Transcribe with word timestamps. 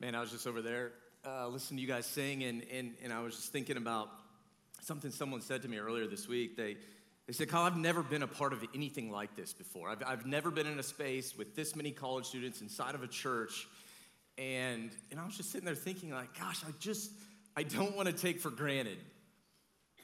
Man, 0.00 0.14
I 0.14 0.22
was 0.22 0.30
just 0.30 0.46
over 0.46 0.62
there 0.62 0.92
uh, 1.26 1.46
listening 1.48 1.76
to 1.76 1.82
you 1.82 1.86
guys 1.86 2.06
sing, 2.06 2.42
and, 2.44 2.64
and, 2.72 2.94
and 3.04 3.12
I 3.12 3.20
was 3.20 3.36
just 3.36 3.52
thinking 3.52 3.76
about 3.76 4.08
something 4.80 5.10
someone 5.10 5.42
said 5.42 5.60
to 5.60 5.68
me 5.68 5.76
earlier 5.76 6.06
this 6.06 6.26
week. 6.26 6.56
They, 6.56 6.78
they 7.26 7.34
said, 7.34 7.50
Kyle, 7.50 7.64
I've 7.64 7.76
never 7.76 8.02
been 8.02 8.22
a 8.22 8.26
part 8.26 8.54
of 8.54 8.64
anything 8.74 9.12
like 9.12 9.36
this 9.36 9.52
before. 9.52 9.90
I've, 9.90 10.02
I've 10.06 10.24
never 10.24 10.50
been 10.50 10.66
in 10.66 10.78
a 10.78 10.82
space 10.82 11.36
with 11.36 11.54
this 11.54 11.76
many 11.76 11.90
college 11.90 12.24
students 12.24 12.62
inside 12.62 12.94
of 12.94 13.02
a 13.02 13.06
church. 13.06 13.68
And, 14.38 14.90
and 15.10 15.20
I 15.20 15.26
was 15.26 15.36
just 15.36 15.52
sitting 15.52 15.66
there 15.66 15.74
thinking, 15.74 16.12
like, 16.12 16.32
gosh, 16.38 16.62
I 16.66 16.70
just, 16.78 17.10
I 17.54 17.62
don't 17.62 17.94
want 17.94 18.08
to 18.08 18.14
take 18.14 18.40
for 18.40 18.48
granted 18.48 18.96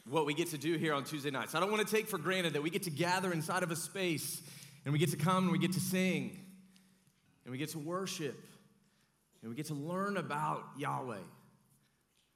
what 0.06 0.26
we 0.26 0.34
get 0.34 0.50
to 0.50 0.58
do 0.58 0.76
here 0.76 0.92
on 0.92 1.04
Tuesday 1.04 1.30
nights. 1.30 1.54
I 1.54 1.60
don't 1.60 1.72
want 1.72 1.88
to 1.88 1.90
take 1.90 2.06
for 2.06 2.18
granted 2.18 2.52
that 2.52 2.62
we 2.62 2.68
get 2.68 2.82
to 2.82 2.90
gather 2.90 3.32
inside 3.32 3.62
of 3.62 3.70
a 3.70 3.76
space 3.76 4.42
and 4.84 4.92
we 4.92 4.98
get 4.98 5.12
to 5.12 5.16
come 5.16 5.44
and 5.44 5.52
we 5.52 5.58
get 5.58 5.72
to 5.72 5.80
sing 5.80 6.38
and 7.46 7.50
we 7.50 7.56
get 7.56 7.70
to 7.70 7.78
worship 7.78 8.38
and 9.42 9.50
we 9.50 9.56
get 9.56 9.66
to 9.66 9.74
learn 9.74 10.16
about 10.16 10.64
Yahweh. 10.76 11.18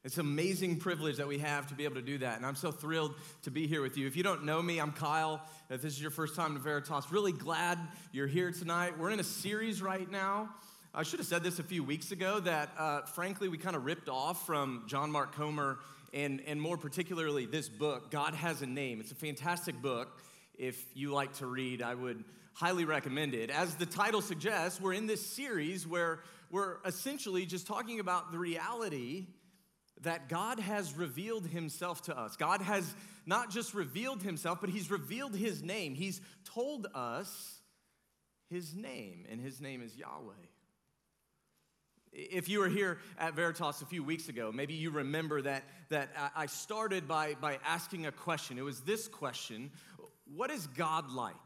It's 0.03 0.17
an 0.17 0.23
amazing 0.23 0.79
privilege 0.79 1.19
that 1.19 1.29
we 1.29 1.39
have 1.39 1.67
to 1.67 1.75
be 1.75 1.85
able 1.85 1.97
to 1.97 2.03
do 2.03 2.19
that. 2.19 2.39
And 2.39 2.47
I'm 2.47 2.55
so 2.55 2.73
thrilled 2.73 3.15
to 3.43 3.51
be 3.51 3.67
here 3.67 3.83
with 3.83 3.99
you. 3.99 4.07
If 4.07 4.17
you 4.17 4.23
don't 4.23 4.45
know 4.45 4.63
me, 4.63 4.79
I'm 4.79 4.93
Kyle. 4.93 5.43
If 5.69 5.83
this 5.83 5.93
is 5.93 6.01
your 6.01 6.11
first 6.11 6.35
time 6.35 6.55
to 6.55 6.59
Veritas, 6.59 7.13
really 7.13 7.33
glad 7.33 7.79
you're 8.11 8.27
here 8.27 8.51
tonight. 8.51 8.99
We're 8.99 9.11
in 9.11 9.21
a 9.21 9.25
series 9.25 9.83
right 9.83 10.11
now. 10.11 10.55
I 10.95 11.03
should 11.03 11.19
have 11.19 11.29
said 11.29 11.43
this 11.43 11.59
a 11.59 11.63
few 11.63 11.85
weeks 11.85 12.13
ago 12.13 12.41
that, 12.41 12.71
uh, 12.79 13.03
frankly, 13.03 13.49
we 13.49 13.59
kind 13.59 13.77
of 13.77 13.85
ripped 13.85 14.09
off 14.09 14.47
from 14.47 14.85
John 14.87 15.13
Mark 15.13 15.35
Comer 15.35 15.79
and, 16.15 16.41
and 16.47 16.61
more 16.61 16.79
particularly 16.79 17.45
this 17.45 17.69
book, 17.69 18.11
God 18.11 18.35
Has 18.35 18.63
a 18.63 18.67
Name. 18.67 19.01
It's 19.01 19.13
a 19.13 19.17
fantastic 19.17 19.81
book. 19.83 20.19
If 20.59 20.83
you 20.95 21.13
like 21.13 21.35
to 21.35 21.47
read, 21.47 21.83
I 21.83 21.95
would 21.95 22.25
highly 22.55 22.85
recommend 22.85 23.35
it. 23.35 23.51
As 23.51 23.75
the 23.77 23.87
title 23.87 24.21
suggests, 24.21 24.81
we're 24.81 24.95
in 24.95 25.07
this 25.07 25.25
series 25.25 25.87
where 25.87 26.21
we're 26.51 26.77
essentially 26.85 27.47
just 27.47 27.67
talking 27.67 28.01
about 28.01 28.33
the 28.33 28.39
reality 28.39 29.27
that 30.03 30.29
God 30.29 30.59
has 30.59 30.95
revealed 30.95 31.47
himself 31.47 32.03
to 32.03 32.19
us. 32.19 32.37
God 32.37 32.63
has 32.63 32.95
not 33.27 33.51
just 33.51 33.75
revealed 33.75 34.23
himself, 34.23 34.61
but 34.61 34.71
he's 34.71 34.91
revealed 34.91 35.37
his 35.37 35.63
name. 35.63 35.95
He's 35.95 36.21
told 36.45 36.87
us 36.95 37.61
his 38.49 38.75
name, 38.75 39.27
and 39.31 39.41
his 39.41 39.61
name 39.61 39.83
is 39.83 39.97
Yahweh. 39.97 40.33
If 42.13 42.49
you 42.49 42.59
were 42.59 42.69
here 42.69 42.99
at 43.19 43.35
Veritas 43.35 43.83
a 43.83 43.87
few 43.87 44.03
weeks 44.03 44.29
ago, 44.29 44.51
maybe 44.53 44.75
you 44.75 44.91
remember 44.91 45.43
that, 45.43 45.63
that 45.91 46.11
I 46.35 46.47
started 46.47 47.07
by, 47.07 47.35
by 47.35 47.59
asking 47.65 48.07
a 48.07 48.13
question. 48.13 48.59
It 48.59 48.63
was 48.63 48.81
this 48.81 49.07
question 49.07 49.71
What 50.35 50.51
is 50.51 50.67
God 50.67 51.13
like? 51.13 51.37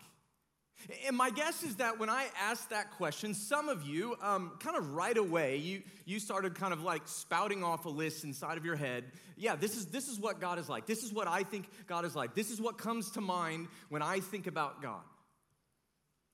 And 1.07 1.17
my 1.17 1.31
guess 1.31 1.63
is 1.63 1.77
that 1.77 1.99
when 1.99 2.11
I 2.11 2.27
asked 2.41 2.71
that 2.71 2.91
question, 2.93 3.35
some 3.35 3.69
of 3.69 3.83
you, 3.83 4.17
um, 4.21 4.53
kind 4.61 4.77
of 4.77 4.95
right 4.95 5.17
away, 5.17 5.57
you, 5.57 5.83
you 6.05 6.19
started 6.19 6.55
kind 6.55 6.73
of 6.73 6.83
like 6.83 7.03
spouting 7.07 7.65
off 7.65 7.85
a 7.85 7.89
list 7.89 8.25
inside 8.25 8.59
of 8.59 8.65
your 8.65 8.77
head. 8.77 9.05
Yeah, 9.37 9.57
this 9.57 9.77
is, 9.77 9.87
this 9.87 10.09
is 10.09 10.19
what 10.19 10.41
God 10.41 10.59
is 10.59 10.69
like. 10.69 10.87
This 10.87 11.03
is 11.03 11.13
what 11.13 11.27
I 11.27 11.43
think 11.43 11.69
God 11.87 12.05
is 12.05 12.15
like. 12.15 12.35
This 12.35 12.51
is 12.51 12.61
what 12.61 12.79
comes 12.79 13.11
to 13.13 13.21
mind 13.21 13.69
when 13.89 14.03
I 14.03 14.21
think 14.21 14.47
about 14.47 14.83
God. 14.83 15.03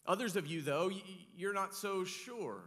Others 0.06 0.36
of 0.36 0.46
you, 0.46 0.62
though, 0.62 0.90
you're 1.36 1.54
not 1.54 1.74
so 1.74 2.04
sure. 2.04 2.62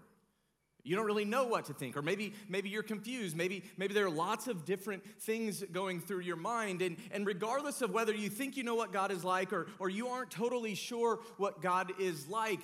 You 0.84 0.98
don't 0.98 1.06
really 1.06 1.24
know 1.24 1.46
what 1.46 1.66
to 1.66 1.74
think, 1.74 1.96
or 1.96 2.02
maybe, 2.02 2.34
maybe 2.50 2.68
you're 2.68 2.84
confused. 2.84 3.38
Maybe, 3.38 3.64
maybe 3.78 3.94
there 3.94 4.06
are 4.06 4.10
lots 4.10 4.48
of 4.48 4.66
different 4.66 5.04
things 5.22 5.64
going 5.72 6.02
through 6.02 6.22
your 6.22 6.36
mind. 6.36 6.82
And, 6.82 6.98
and 7.12 7.26
regardless 7.26 7.82
of 7.82 7.92
whether 7.92 8.14
you 8.14 8.30
think 8.30 8.58
you 8.58 8.64
know 8.64 8.76
what 8.76 8.92
God 8.92 9.10
is 9.10 9.24
like 9.24 9.54
or, 9.54 9.68
or 9.80 9.90
you 9.90 10.10
aren't 10.10 10.30
totally 10.30 10.76
sure 10.76 11.20
what 11.38 11.62
God 11.62 11.94
is 12.00 12.28
like, 12.28 12.60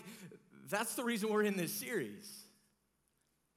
that's 0.70 0.96
the 0.96 1.04
reason 1.04 1.30
we're 1.30 1.44
in 1.44 1.56
this 1.56 1.74
series. 1.74 2.49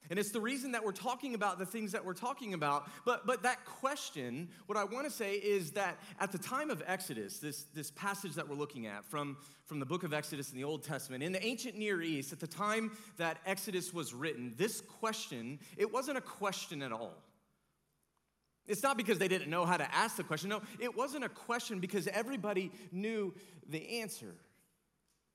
And 0.09 0.19
it's 0.19 0.31
the 0.31 0.41
reason 0.41 0.73
that 0.73 0.83
we're 0.83 0.91
talking 0.91 1.33
about 1.33 1.59
the 1.59 1.65
things 1.65 1.91
that 1.93 2.05
we're 2.05 2.13
talking 2.13 2.53
about. 2.53 2.89
But, 3.05 3.25
but 3.25 3.43
that 3.43 3.65
question, 3.65 4.49
what 4.65 4.77
I 4.77 4.83
want 4.83 5.05
to 5.05 5.11
say 5.11 5.35
is 5.35 5.71
that 5.71 5.97
at 6.19 6.31
the 6.31 6.37
time 6.37 6.69
of 6.69 6.83
Exodus, 6.85 7.39
this, 7.39 7.63
this 7.73 7.91
passage 7.91 8.33
that 8.35 8.47
we're 8.47 8.55
looking 8.55 8.85
at 8.85 9.05
from, 9.05 9.37
from 9.65 9.79
the 9.79 9.85
book 9.85 10.03
of 10.03 10.13
Exodus 10.13 10.51
in 10.51 10.57
the 10.57 10.63
Old 10.63 10.83
Testament, 10.83 11.23
in 11.23 11.31
the 11.31 11.43
ancient 11.43 11.77
Near 11.77 12.01
East, 12.01 12.33
at 12.33 12.39
the 12.39 12.47
time 12.47 12.91
that 13.17 13.37
Exodus 13.45 13.93
was 13.93 14.13
written, 14.13 14.53
this 14.57 14.81
question, 14.81 15.59
it 15.77 15.91
wasn't 15.91 16.17
a 16.17 16.21
question 16.21 16.81
at 16.81 16.91
all. 16.91 17.15
It's 18.65 18.83
not 18.83 18.95
because 18.95 19.17
they 19.17 19.27
didn't 19.27 19.49
know 19.49 19.65
how 19.65 19.77
to 19.77 19.95
ask 19.95 20.15
the 20.15 20.23
question. 20.23 20.49
No, 20.49 20.61
it 20.79 20.95
wasn't 20.95 21.25
a 21.25 21.29
question 21.29 21.79
because 21.79 22.07
everybody 22.07 22.71
knew 22.91 23.33
the 23.67 23.99
answer. 23.99 24.35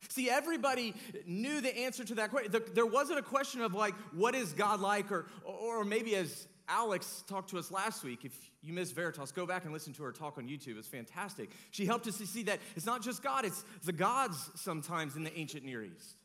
See, 0.09 0.31
everybody 0.31 0.95
knew 1.27 1.61
the 1.61 1.77
answer 1.77 2.05
to 2.05 2.15
that 2.17 2.31
question. 2.31 2.55
There 2.75 2.87
wasn't 2.87 3.19
a 3.19 3.23
question 3.23 3.61
of 3.61 3.75
like, 3.75 3.95
what 4.13 4.35
is 4.35 4.53
God 4.53 4.81
like? 4.81 5.11
Or, 5.11 5.27
or 5.45 5.85
maybe 5.85 6.15
as 6.15 6.47
Alex 6.69 7.25
talked 7.27 7.51
to 7.51 7.59
us 7.59 7.71
last 7.71 8.05
week, 8.05 8.25
if 8.25 8.51
you 8.63 8.73
missed 8.73 8.95
Veritas, 8.95 9.33
go 9.33 9.47
back 9.47 9.65
and 9.65 9.73
listen 9.73 9.93
to 9.95 10.03
her 10.03 10.13
talk 10.13 10.39
on 10.39 10.47
YouTube. 10.47 10.79
It's 10.79 10.89
fantastic. 10.89 11.51
She 11.71 11.87
helped 11.87 12.07
us 12.07 12.19
to 12.19 12.27
see 12.27 12.43
that 12.45 12.61
it's 12.77 12.87
not 12.87 13.03
just 13.03 13.23
God, 13.23 13.45
it's 13.45 13.65
the 13.85 13.93
gods 13.93 14.51
sometimes 14.55 15.17
in 15.17 15.25
the 15.25 15.37
ancient 15.37 15.65
Near 15.65 15.83
East. 15.83 16.17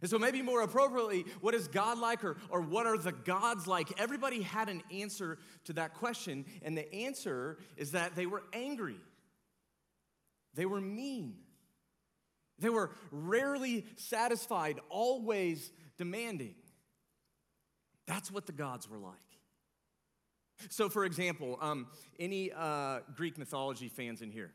And 0.00 0.10
so, 0.10 0.18
maybe 0.18 0.42
more 0.42 0.62
appropriately, 0.62 1.26
what 1.40 1.54
is 1.54 1.68
God 1.68 1.96
like 1.98 2.24
or, 2.24 2.36
or 2.50 2.60
what 2.60 2.86
are 2.86 2.98
the 2.98 3.12
gods 3.12 3.68
like? 3.68 4.00
Everybody 4.00 4.42
had 4.42 4.68
an 4.68 4.82
answer 4.90 5.38
to 5.64 5.74
that 5.74 5.94
question, 5.94 6.44
and 6.62 6.76
the 6.76 6.92
answer 6.92 7.58
is 7.76 7.92
that 7.92 8.16
they 8.16 8.26
were 8.26 8.42
angry, 8.52 8.98
they 10.54 10.66
were 10.66 10.80
mean, 10.80 11.34
they 12.62 12.70
were 12.70 12.90
rarely 13.10 13.84
satisfied, 13.96 14.80
always 14.88 15.72
demanding. 15.98 16.54
That's 18.06 18.30
what 18.30 18.46
the 18.46 18.52
gods 18.52 18.88
were 18.88 18.98
like. 18.98 19.14
So, 20.68 20.88
for 20.88 21.04
example, 21.04 21.58
um, 21.60 21.88
any 22.18 22.52
uh, 22.52 23.00
Greek 23.16 23.38
mythology 23.38 23.88
fans 23.88 24.22
in 24.22 24.30
here? 24.30 24.52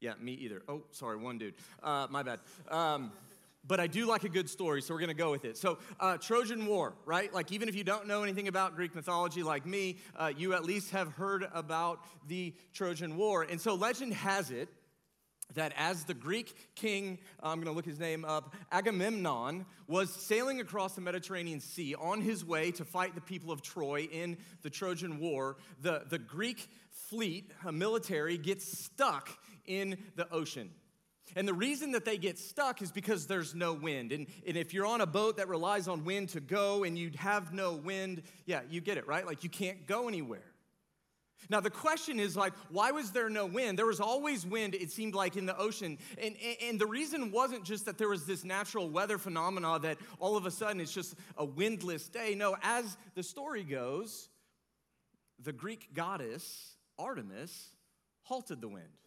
Yeah, 0.00 0.14
me 0.20 0.32
either. 0.32 0.62
Oh, 0.68 0.84
sorry, 0.90 1.16
one 1.16 1.38
dude. 1.38 1.54
Uh, 1.82 2.06
my 2.10 2.22
bad. 2.22 2.40
Um, 2.68 3.12
but 3.64 3.78
I 3.78 3.86
do 3.86 4.06
like 4.06 4.24
a 4.24 4.28
good 4.28 4.50
story, 4.50 4.82
so 4.82 4.92
we're 4.92 5.00
gonna 5.00 5.14
go 5.14 5.30
with 5.30 5.44
it. 5.44 5.56
So, 5.56 5.78
uh, 6.00 6.16
Trojan 6.16 6.66
War, 6.66 6.94
right? 7.04 7.32
Like, 7.32 7.52
even 7.52 7.68
if 7.68 7.76
you 7.76 7.84
don't 7.84 8.08
know 8.08 8.24
anything 8.24 8.48
about 8.48 8.74
Greek 8.74 8.94
mythology 8.94 9.42
like 9.44 9.64
me, 9.64 9.98
uh, 10.16 10.32
you 10.36 10.54
at 10.54 10.64
least 10.64 10.90
have 10.90 11.08
heard 11.12 11.46
about 11.54 12.00
the 12.26 12.54
Trojan 12.72 13.16
War. 13.16 13.42
And 13.42 13.60
so, 13.60 13.74
legend 13.74 14.14
has 14.14 14.50
it 14.50 14.68
that 15.54 15.72
as 15.76 16.04
the 16.04 16.14
Greek 16.14 16.74
king, 16.74 17.18
I'm 17.42 17.62
to 17.64 17.72
look 17.72 17.84
his 17.84 17.98
name 17.98 18.24
up, 18.24 18.54
Agamemnon, 18.70 19.66
was 19.86 20.10
sailing 20.10 20.60
across 20.60 20.94
the 20.94 21.00
Mediterranean 21.00 21.60
Sea 21.60 21.94
on 21.94 22.20
his 22.20 22.44
way 22.44 22.70
to 22.72 22.84
fight 22.84 23.14
the 23.14 23.20
people 23.20 23.50
of 23.50 23.62
Troy 23.62 24.08
in 24.12 24.36
the 24.62 24.70
Trojan 24.70 25.18
War, 25.18 25.56
the, 25.80 26.04
the 26.08 26.18
Greek 26.18 26.68
fleet, 26.90 27.50
a 27.64 27.72
military, 27.72 28.38
gets 28.38 28.66
stuck 28.66 29.28
in 29.66 29.96
the 30.16 30.30
ocean. 30.32 30.70
And 31.34 31.48
the 31.48 31.54
reason 31.54 31.92
that 31.92 32.04
they 32.04 32.18
get 32.18 32.38
stuck 32.38 32.82
is 32.82 32.92
because 32.92 33.26
there's 33.26 33.54
no 33.54 33.72
wind. 33.72 34.12
And, 34.12 34.26
and 34.46 34.56
if 34.56 34.74
you're 34.74 34.86
on 34.86 35.00
a 35.00 35.06
boat 35.06 35.38
that 35.38 35.48
relies 35.48 35.88
on 35.88 36.04
wind 36.04 36.28
to 36.30 36.40
go 36.40 36.84
and 36.84 36.98
you 36.98 37.10
have 37.16 37.54
no 37.54 37.72
wind, 37.72 38.22
yeah, 38.44 38.60
you 38.68 38.80
get 38.80 38.98
it, 38.98 39.06
right? 39.06 39.24
Like 39.24 39.42
you 39.42 39.50
can't 39.50 39.86
go 39.86 40.08
anywhere. 40.08 40.51
Now, 41.48 41.60
the 41.60 41.70
question 41.70 42.20
is 42.20 42.36
like, 42.36 42.52
why 42.70 42.90
was 42.90 43.10
there 43.10 43.28
no 43.28 43.46
wind? 43.46 43.78
There 43.78 43.86
was 43.86 44.00
always 44.00 44.46
wind, 44.46 44.74
it 44.74 44.90
seemed 44.90 45.14
like, 45.14 45.36
in 45.36 45.46
the 45.46 45.56
ocean. 45.56 45.98
And, 46.22 46.36
and 46.62 46.80
the 46.80 46.86
reason 46.86 47.30
wasn't 47.30 47.64
just 47.64 47.84
that 47.86 47.98
there 47.98 48.08
was 48.08 48.24
this 48.24 48.44
natural 48.44 48.88
weather 48.88 49.18
phenomena 49.18 49.78
that 49.80 49.98
all 50.18 50.36
of 50.36 50.46
a 50.46 50.50
sudden 50.50 50.80
it's 50.80 50.92
just 50.92 51.14
a 51.36 51.44
windless 51.44 52.08
day. 52.08 52.34
No, 52.34 52.56
as 52.62 52.96
the 53.14 53.22
story 53.22 53.64
goes, 53.64 54.28
the 55.38 55.52
Greek 55.52 55.92
goddess, 55.94 56.76
Artemis, 56.98 57.70
halted 58.22 58.60
the 58.60 58.68
wind. 58.68 59.01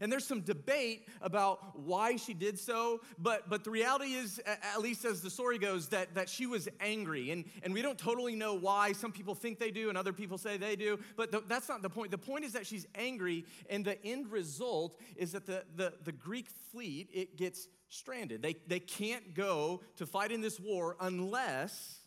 And 0.00 0.10
there's 0.10 0.26
some 0.26 0.40
debate 0.40 1.08
about 1.20 1.78
why 1.78 2.16
she 2.16 2.34
did 2.34 2.58
so, 2.58 3.00
but, 3.18 3.48
but 3.48 3.64
the 3.64 3.70
reality 3.70 4.14
is, 4.14 4.40
at 4.46 4.80
least 4.80 5.04
as 5.04 5.20
the 5.20 5.30
story 5.30 5.58
goes, 5.58 5.88
that, 5.88 6.14
that 6.14 6.28
she 6.28 6.46
was 6.46 6.68
angry. 6.80 7.30
And, 7.30 7.44
and 7.62 7.74
we 7.74 7.82
don't 7.82 7.98
totally 7.98 8.34
know 8.34 8.54
why. 8.54 8.92
Some 8.92 9.12
people 9.12 9.34
think 9.34 9.58
they 9.58 9.70
do, 9.70 9.88
and 9.88 9.98
other 9.98 10.12
people 10.12 10.38
say 10.38 10.56
they 10.56 10.76
do, 10.76 10.98
but 11.16 11.48
that's 11.48 11.68
not 11.68 11.82
the 11.82 11.90
point. 11.90 12.10
The 12.10 12.18
point 12.18 12.44
is 12.44 12.52
that 12.52 12.66
she's 12.66 12.86
angry, 12.94 13.44
and 13.70 13.84
the 13.84 14.02
end 14.04 14.30
result 14.30 14.98
is 15.16 15.32
that 15.32 15.46
the, 15.46 15.64
the, 15.76 15.92
the 16.04 16.12
Greek 16.12 16.48
fleet, 16.72 17.08
it 17.12 17.36
gets 17.36 17.68
stranded. 17.88 18.42
They, 18.42 18.56
they 18.66 18.80
can't 18.80 19.34
go 19.34 19.82
to 19.96 20.06
fight 20.06 20.32
in 20.32 20.40
this 20.40 20.58
war 20.58 20.96
unless, 21.00 21.98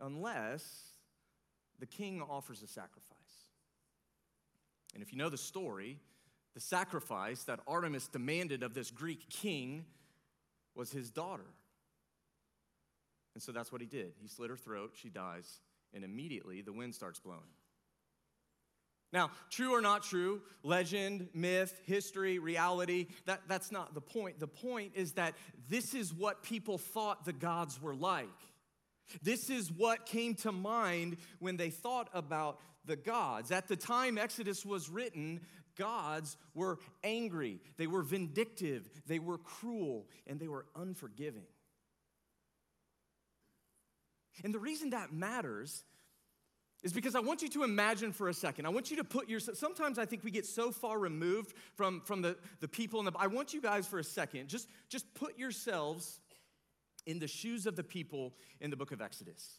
unless 0.00 0.62
the 1.78 1.86
king 1.86 2.22
offers 2.22 2.62
a 2.62 2.68
sacrifice. 2.68 3.16
And 4.94 5.02
if 5.02 5.12
you 5.12 5.18
know 5.18 5.28
the 5.28 5.38
story, 5.38 5.98
the 6.54 6.60
sacrifice 6.60 7.44
that 7.44 7.60
Artemis 7.66 8.08
demanded 8.08 8.62
of 8.62 8.74
this 8.74 8.90
Greek 8.90 9.28
king 9.28 9.84
was 10.74 10.90
his 10.90 11.10
daughter. 11.10 11.46
And 13.34 13.42
so 13.42 13.52
that's 13.52 13.70
what 13.70 13.80
he 13.80 13.86
did. 13.86 14.12
He 14.20 14.28
slit 14.28 14.50
her 14.50 14.56
throat, 14.56 14.92
she 14.94 15.08
dies, 15.08 15.60
and 15.94 16.04
immediately 16.04 16.62
the 16.62 16.72
wind 16.72 16.94
starts 16.94 17.20
blowing. 17.20 17.40
Now, 19.12 19.30
true 19.50 19.74
or 19.74 19.80
not 19.80 20.04
true, 20.04 20.40
legend, 20.62 21.28
myth, 21.34 21.80
history, 21.84 22.38
reality, 22.38 23.08
that, 23.26 23.42
that's 23.48 23.72
not 23.72 23.92
the 23.92 24.00
point. 24.00 24.38
The 24.38 24.46
point 24.46 24.92
is 24.94 25.12
that 25.12 25.34
this 25.68 25.94
is 25.94 26.14
what 26.14 26.42
people 26.44 26.78
thought 26.78 27.24
the 27.24 27.32
gods 27.32 27.82
were 27.82 27.94
like. 27.94 28.28
This 29.22 29.50
is 29.50 29.72
what 29.72 30.06
came 30.06 30.34
to 30.36 30.52
mind 30.52 31.16
when 31.40 31.56
they 31.56 31.70
thought 31.70 32.08
about 32.14 32.60
the 32.84 32.96
gods. 32.96 33.50
At 33.50 33.68
the 33.68 33.76
time 33.76 34.18
Exodus 34.18 34.64
was 34.64 34.88
written, 34.88 35.40
gods 35.76 36.36
were 36.54 36.78
angry, 37.02 37.60
they 37.76 37.86
were 37.86 38.02
vindictive, 38.02 38.88
they 39.06 39.18
were 39.18 39.38
cruel, 39.38 40.06
and 40.26 40.38
they 40.38 40.48
were 40.48 40.66
unforgiving. 40.76 41.46
And 44.44 44.54
the 44.54 44.58
reason 44.58 44.90
that 44.90 45.12
matters 45.12 45.84
is 46.82 46.92
because 46.92 47.14
I 47.14 47.20
want 47.20 47.42
you 47.42 47.48
to 47.50 47.62
imagine 47.62 48.12
for 48.12 48.28
a 48.28 48.34
second. 48.34 48.64
I 48.64 48.70
want 48.70 48.90
you 48.90 48.96
to 48.96 49.04
put 49.04 49.28
yourself, 49.28 49.58
sometimes 49.58 49.98
I 49.98 50.06
think 50.06 50.24
we 50.24 50.30
get 50.30 50.46
so 50.46 50.70
far 50.72 50.98
removed 50.98 51.54
from, 51.74 52.00
from 52.00 52.22
the, 52.22 52.38
the 52.60 52.68
people 52.68 53.00
in 53.00 53.04
the, 53.04 53.12
I 53.18 53.26
want 53.26 53.52
you 53.52 53.60
guys 53.60 53.86
for 53.86 53.98
a 53.98 54.04
second, 54.04 54.48
just, 54.48 54.68
just 54.88 55.12
put 55.14 55.38
yourselves 55.38 56.20
in 57.06 57.18
the 57.18 57.28
shoes 57.28 57.66
of 57.66 57.76
the 57.76 57.84
people 57.84 58.34
in 58.60 58.70
the 58.70 58.76
book 58.76 58.92
of 58.92 59.00
Exodus. 59.00 59.58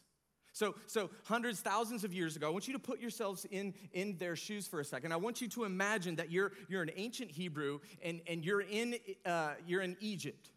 So, 0.54 0.76
so 0.86 1.10
hundreds, 1.24 1.62
thousands 1.62 2.04
of 2.04 2.14
years 2.14 2.36
ago, 2.36 2.48
I 2.48 2.52
want 2.52 2.68
you 2.68 2.74
to 2.74 2.80
put 2.80 3.00
yourselves 3.00 3.46
in, 3.52 3.74
in 3.94 4.18
their 4.18 4.36
shoes 4.36 4.68
for 4.68 4.80
a 4.82 4.86
second. 4.86 5.14
I 5.14 5.16
want 5.16 5.42
you 5.42 5.48
to 5.50 5.64
imagine 5.64 6.18
that 6.18 6.32
you're, 6.32 6.52
you're 6.68 6.82
an 6.82 6.92
ancient 6.96 7.32
Hebrew 7.32 7.80
and, 8.04 8.22
and 8.28 8.44
you're, 8.44 8.62
in, 8.62 8.96
uh, 9.26 9.54
you're 9.66 9.82
in 9.82 9.96
Egypt. 10.02 10.50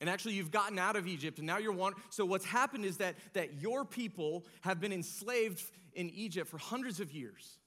And 0.00 0.10
actually, 0.10 0.34
you've 0.34 0.50
gotten 0.50 0.80
out 0.80 0.96
of 0.96 1.06
Egypt, 1.06 1.38
and 1.38 1.46
now 1.46 1.58
you're 1.58 1.70
one. 1.70 1.92
So, 2.10 2.24
what's 2.24 2.44
happened 2.44 2.84
is 2.84 2.96
that, 2.96 3.14
that 3.34 3.60
your 3.60 3.84
people 3.84 4.44
have 4.62 4.80
been 4.80 4.92
enslaved 4.92 5.62
in 5.94 6.10
Egypt 6.10 6.50
for 6.50 6.58
hundreds 6.58 6.98
of 6.98 7.12
years 7.12 7.58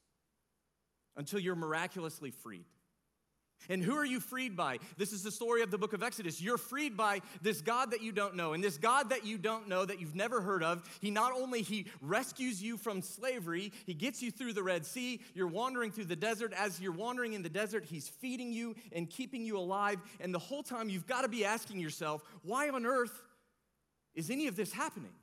until 1.16 1.40
you're 1.40 1.56
miraculously 1.56 2.32
freed. 2.32 2.66
And 3.70 3.84
who 3.84 3.96
are 3.96 4.06
you 4.06 4.20
freed 4.20 4.56
by? 4.56 4.78
This 4.98 5.12
is 5.12 5.24
the 5.24 5.32
story 5.32 5.62
of 5.62 5.72
the 5.72 5.78
book 5.78 5.94
of 5.94 6.04
Exodus. 6.04 6.42
You're 6.42 6.58
freed 6.58 6.96
by 6.96 7.22
this 7.42 7.62
God 7.62 7.92
that 7.92 8.02
you 8.04 8.12
don't 8.12 8.36
know. 8.36 8.54
And 8.54 8.64
this 8.64 8.78
God 8.78 9.10
that 9.10 9.26
you 9.26 9.38
don't 9.38 9.68
know 9.68 9.86
that 9.86 10.00
you've 10.00 10.16
never 10.16 10.42
heard 10.42 10.64
of, 10.64 10.88
he 11.02 11.10
not 11.10 11.34
only 11.34 11.62
he 11.62 11.88
rescues 12.02 12.62
you 12.62 12.78
from 12.78 13.02
slavery, 13.02 13.72
he 13.86 13.94
gets 13.94 14.22
you 14.22 14.30
through 14.32 14.54
the 14.54 14.64
Red 14.64 14.86
Sea. 14.86 15.20
You're 15.34 15.48
wandering 15.48 15.92
through 15.92 16.06
the 16.06 16.16
desert. 16.16 16.54
As 16.56 16.80
you're 16.80 16.92
wandering 16.92 17.34
in 17.34 17.42
the 17.42 17.50
desert, 17.50 17.86
he's 17.86 18.08
feeding 18.08 18.54
you 18.54 18.76
and 18.92 19.10
keeping 19.10 19.46
you 19.46 19.58
alive. 19.58 20.00
And 20.20 20.34
the 20.34 20.40
whole 20.40 20.64
time 20.64 20.90
you've 20.90 21.08
got 21.08 21.22
to 21.22 21.30
be 21.30 21.44
asking 21.44 21.80
yourself, 21.80 22.24
why 22.44 22.70
on 22.70 22.86
earth 22.86 23.24
is 24.14 24.30
any 24.30 24.48
of 24.48 24.56
this 24.56 24.72
happening? 24.72 25.14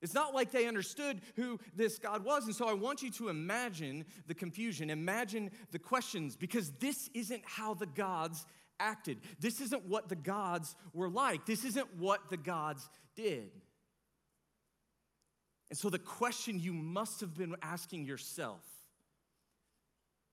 It's 0.00 0.14
not 0.14 0.34
like 0.34 0.52
they 0.52 0.66
understood 0.66 1.20
who 1.36 1.58
this 1.74 1.98
God 1.98 2.24
was. 2.24 2.46
And 2.46 2.54
so 2.54 2.68
I 2.68 2.74
want 2.74 3.02
you 3.02 3.10
to 3.12 3.28
imagine 3.28 4.04
the 4.26 4.34
confusion, 4.34 4.90
imagine 4.90 5.50
the 5.72 5.78
questions, 5.78 6.36
because 6.36 6.70
this 6.78 7.10
isn't 7.14 7.42
how 7.44 7.74
the 7.74 7.86
gods 7.86 8.46
acted. 8.78 9.18
This 9.40 9.60
isn't 9.60 9.86
what 9.86 10.08
the 10.08 10.16
gods 10.16 10.76
were 10.92 11.08
like. 11.08 11.46
This 11.46 11.64
isn't 11.64 11.96
what 11.96 12.30
the 12.30 12.36
gods 12.36 12.88
did. 13.16 13.50
And 15.70 15.78
so 15.78 15.90
the 15.90 15.98
question 15.98 16.60
you 16.60 16.72
must 16.72 17.20
have 17.20 17.36
been 17.36 17.54
asking 17.60 18.06
yourself 18.06 18.62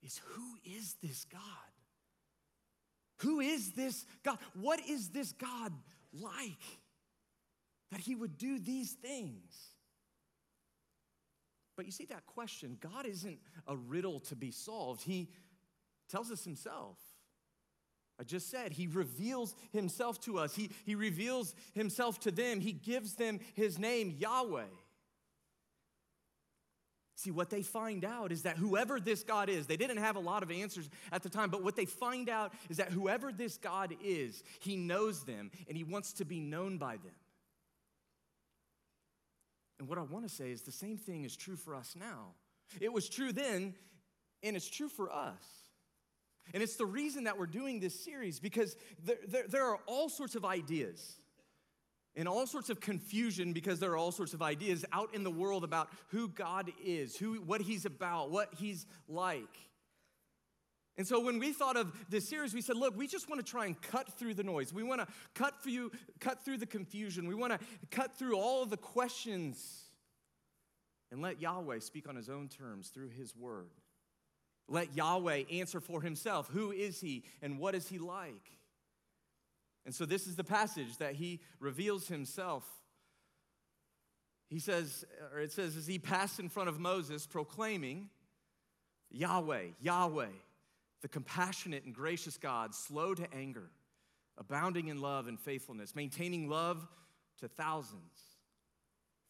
is 0.04 0.22
who 0.24 0.58
is 0.64 0.96
this 1.02 1.26
God? 1.26 1.42
Who 3.20 3.40
is 3.40 3.72
this 3.72 4.06
God? 4.24 4.38
What 4.54 4.80
is 4.88 5.10
this 5.10 5.34
God 5.34 5.74
like? 6.14 6.80
That 7.96 8.02
he 8.02 8.14
would 8.14 8.38
do 8.38 8.60
these 8.60 8.92
things. 8.92 9.70
But 11.78 11.86
you 11.86 11.94
see 11.94 12.04
that 12.08 12.26
question, 12.26 12.78
God 12.82 13.06
isn't 13.06 13.40
a 13.68 13.78
riddle 13.78 14.20
to 14.22 14.36
be 14.36 14.52
solved. 14.52 15.02
He 15.02 15.30
tells 16.10 16.30
us 16.30 16.44
himself. 16.44 16.98
I 18.20 18.24
just 18.24 18.52
said, 18.52 18.74
he 18.74 18.88
reveals 18.88 19.56
himself 19.72 20.20
to 20.22 20.40
us. 20.40 20.54
He, 20.54 20.72
he 20.86 20.96
reveals 20.96 21.56
himself 21.74 22.20
to 22.22 22.32
them. 22.32 22.60
He 22.60 22.74
gives 22.74 23.14
them 23.14 23.40
his 23.54 23.80
name, 23.80 24.14
Yahweh. 24.20 24.64
See, 27.16 27.32
what 27.32 27.50
they 27.50 27.62
find 27.62 28.04
out 28.04 28.34
is 28.34 28.42
that 28.42 28.58
whoever 28.58 29.00
this 29.00 29.24
God 29.24 29.48
is, 29.48 29.68
they 29.68 29.78
didn't 29.78 29.98
have 29.98 30.18
a 30.18 30.20
lot 30.20 30.44
of 30.44 30.52
answers 30.52 30.90
at 31.14 31.24
the 31.24 31.30
time, 31.30 31.50
but 31.50 31.64
what 31.64 31.78
they 31.78 31.86
find 31.86 32.28
out 32.28 32.52
is 32.70 32.76
that 32.76 32.92
whoever 32.92 33.32
this 33.32 33.58
God 33.58 33.96
is, 34.04 34.44
he 34.60 34.76
knows 34.76 35.24
them 35.24 35.50
and 35.70 35.78
he 35.78 35.86
wants 35.86 36.12
to 36.14 36.26
be 36.26 36.42
known 36.42 36.78
by 36.78 36.98
them. 36.98 37.14
And 39.80 39.88
what 39.88 39.98
I 39.98 40.04
want 40.04 40.28
to 40.28 40.34
say 40.34 40.52
is 40.52 40.62
the 40.62 40.72
same 40.72 40.98
thing 40.98 41.24
is 41.24 41.36
true 41.36 41.56
for 41.56 41.76
us 41.76 41.96
now. 42.00 42.34
It 42.80 42.92
was 42.92 43.10
true 43.10 43.32
then, 43.32 43.76
and 44.44 44.56
it's 44.56 44.70
true 44.70 44.90
for 44.90 45.12
us. 45.12 45.44
And 46.54 46.62
it's 46.62 46.76
the 46.76 46.86
reason 46.86 47.24
that 47.26 47.38
we're 47.38 47.48
doing 47.48 47.80
this 47.80 48.00
series 48.04 48.40
because 48.40 48.76
there, 49.04 49.18
there, 49.28 49.48
there, 49.48 49.66
are 49.66 49.80
all 49.88 50.10
sorts 50.10 50.36
of 50.36 50.46
ideas 50.46 51.16
and 52.16 52.28
all 52.28 52.46
sorts 52.46 52.70
of 52.70 52.80
confusion 52.80 53.52
because 53.52 53.80
there 53.80 53.92
are 53.92 53.98
all 53.98 54.12
sorts 54.12 54.34
of 54.34 54.42
ideas 54.42 54.86
out 54.94 55.14
in 55.14 55.24
the 55.24 55.32
world 55.32 55.64
about 55.64 55.90
who 56.10 56.30
God 56.30 56.72
is, 56.84 57.16
who, 57.18 57.36
what 57.42 57.62
He's 57.62 57.86
about, 57.86 58.30
what 58.30 58.54
He's 58.58 58.86
like. 59.08 59.58
And 60.98 61.06
so 61.06 61.20
when 61.20 61.40
we 61.40 61.52
thought 61.52 61.76
of 61.76 61.92
this 62.10 62.28
series, 62.30 62.54
we 62.54 62.62
said, 62.62 62.78
look, 62.78 62.98
we 62.98 63.06
just 63.06 63.30
want 63.30 63.46
to 63.46 63.50
try 63.50 63.66
and 63.66 63.80
cut 63.82 64.18
through 64.18 64.34
the 64.34 64.44
noise. 64.44 64.74
We 64.74 64.84
want 64.84 65.02
to 65.02 65.08
cut 65.34 65.62
through, 65.62 65.92
cut 66.22 66.46
through 66.46 66.58
the 66.58 66.66
confusion. 66.66 67.28
We 67.28 67.36
want 67.36 67.52
to 67.52 67.60
cut 67.92 68.18
through 68.18 68.38
all 68.38 68.64
of 68.64 68.70
the 68.70 68.78
questions 68.78 69.84
and 71.12 71.22
let 71.22 71.42
Yahweh 71.42 71.80
speak 71.80 72.08
on 72.08 72.16
his 72.16 72.30
own 72.30 72.48
terms 72.48 72.90
through 72.90 73.10
his 73.10 73.36
word. 73.36 73.72
Let 74.70 74.96
Yahweh 74.96 75.44
answer 75.52 75.82
for 75.82 76.02
himself. 76.02 76.50
Who 76.54 76.72
is 76.72 77.02
he 77.02 77.26
and 77.42 77.60
what 77.60 77.76
is 77.76 77.90
he 77.90 78.00
like? 78.00 78.52
And 79.86 79.94
so 79.94 80.06
this 80.06 80.28
is 80.28 80.36
the 80.36 80.44
passage 80.44 80.98
that 80.98 81.16
he 81.16 81.42
reveals 81.60 82.08
himself. 82.08 82.64
He 84.50 84.60
says, 84.60 85.04
or 85.34 85.42
it 85.42 85.52
says, 85.52 85.76
as 85.76 85.88
he 85.88 86.00
passed 86.00 86.40
in 86.40 86.50
front 86.50 86.70
of 86.70 86.80
Moses, 86.80 87.28
proclaiming, 87.28 88.10
Yahweh, 89.12 89.66
Yahweh 89.82 90.28
the 91.06 91.10
compassionate 91.10 91.86
and 91.86 91.94
gracious 91.94 92.36
God, 92.36 92.74
slow 92.74 93.14
to 93.14 93.32
anger, 93.32 93.70
abounding 94.40 94.88
in 94.88 95.00
love 95.00 95.28
and 95.28 95.40
faithfulness, 95.40 95.96
maintaining 95.96 96.50
love 96.50 96.88
to 97.38 97.48
thousands, 97.48 98.40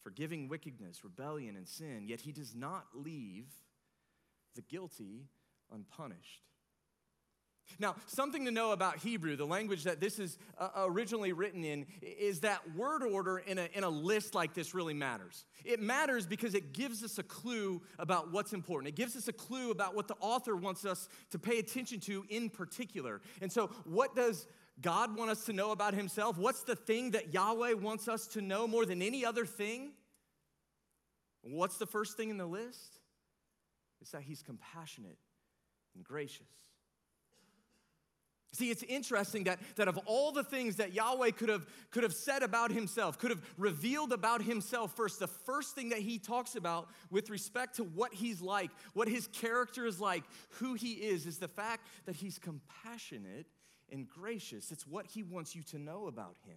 forgiving 0.02 0.48
wickedness, 0.48 1.04
rebellion, 1.04 1.54
and 1.54 1.68
sin, 1.68 2.06
yet 2.06 2.22
he 2.22 2.32
does 2.32 2.54
not 2.54 2.86
leave 2.94 3.44
the 4.54 4.62
guilty 4.62 5.26
unpunished. 5.70 6.44
Now, 7.78 7.96
something 8.06 8.44
to 8.44 8.50
know 8.50 8.72
about 8.72 8.98
Hebrew, 8.98 9.36
the 9.36 9.46
language 9.46 9.84
that 9.84 10.00
this 10.00 10.18
is 10.18 10.38
uh, 10.58 10.68
originally 10.76 11.32
written 11.32 11.64
in, 11.64 11.86
is 12.00 12.40
that 12.40 12.60
word 12.74 13.02
order 13.02 13.38
in 13.38 13.58
a, 13.58 13.68
in 13.74 13.84
a 13.84 13.88
list 13.88 14.34
like 14.34 14.54
this 14.54 14.74
really 14.74 14.94
matters. 14.94 15.44
It 15.64 15.80
matters 15.80 16.26
because 16.26 16.54
it 16.54 16.72
gives 16.72 17.02
us 17.02 17.18
a 17.18 17.22
clue 17.22 17.82
about 17.98 18.32
what's 18.32 18.52
important. 18.52 18.88
It 18.88 18.96
gives 18.96 19.16
us 19.16 19.28
a 19.28 19.32
clue 19.32 19.70
about 19.70 19.94
what 19.94 20.08
the 20.08 20.16
author 20.20 20.56
wants 20.56 20.84
us 20.84 21.08
to 21.30 21.38
pay 21.38 21.58
attention 21.58 22.00
to 22.00 22.24
in 22.28 22.48
particular. 22.50 23.20
And 23.42 23.52
so, 23.52 23.70
what 23.84 24.14
does 24.14 24.46
God 24.80 25.16
want 25.16 25.30
us 25.30 25.44
to 25.44 25.52
know 25.52 25.72
about 25.72 25.94
Himself? 25.94 26.38
What's 26.38 26.62
the 26.62 26.76
thing 26.76 27.12
that 27.12 27.32
Yahweh 27.32 27.74
wants 27.74 28.08
us 28.08 28.26
to 28.28 28.40
know 28.40 28.66
more 28.66 28.86
than 28.86 29.02
any 29.02 29.24
other 29.24 29.46
thing? 29.46 29.92
What's 31.42 31.78
the 31.78 31.86
first 31.86 32.16
thing 32.16 32.30
in 32.30 32.38
the 32.38 32.46
list? 32.46 32.98
It's 34.00 34.10
that 34.10 34.22
He's 34.22 34.42
compassionate 34.42 35.18
and 35.94 36.04
gracious. 36.04 36.46
See, 38.52 38.70
it's 38.70 38.82
interesting 38.84 39.44
that, 39.44 39.58
that 39.74 39.86
of 39.86 39.98
all 40.06 40.32
the 40.32 40.44
things 40.44 40.76
that 40.76 40.94
Yahweh 40.94 41.32
could 41.32 41.50
have, 41.50 41.66
could 41.90 42.04
have 42.04 42.14
said 42.14 42.42
about 42.42 42.72
himself, 42.72 43.18
could 43.18 43.30
have 43.30 43.42
revealed 43.58 44.12
about 44.12 44.40
himself 44.40 44.96
first, 44.96 45.18
the 45.18 45.26
first 45.26 45.74
thing 45.74 45.90
that 45.90 45.98
he 45.98 46.18
talks 46.18 46.56
about 46.56 46.88
with 47.10 47.28
respect 47.28 47.76
to 47.76 47.84
what 47.84 48.14
he's 48.14 48.40
like, 48.40 48.70
what 48.94 49.08
his 49.08 49.26
character 49.26 49.84
is 49.84 50.00
like, 50.00 50.24
who 50.52 50.72
he 50.72 50.92
is, 50.92 51.26
is 51.26 51.38
the 51.38 51.48
fact 51.48 51.86
that 52.06 52.16
he's 52.16 52.38
compassionate 52.38 53.46
and 53.92 54.08
gracious. 54.08 54.72
It's 54.72 54.86
what 54.86 55.06
he 55.06 55.22
wants 55.22 55.54
you 55.54 55.62
to 55.64 55.78
know 55.78 56.06
about 56.06 56.36
him. 56.46 56.56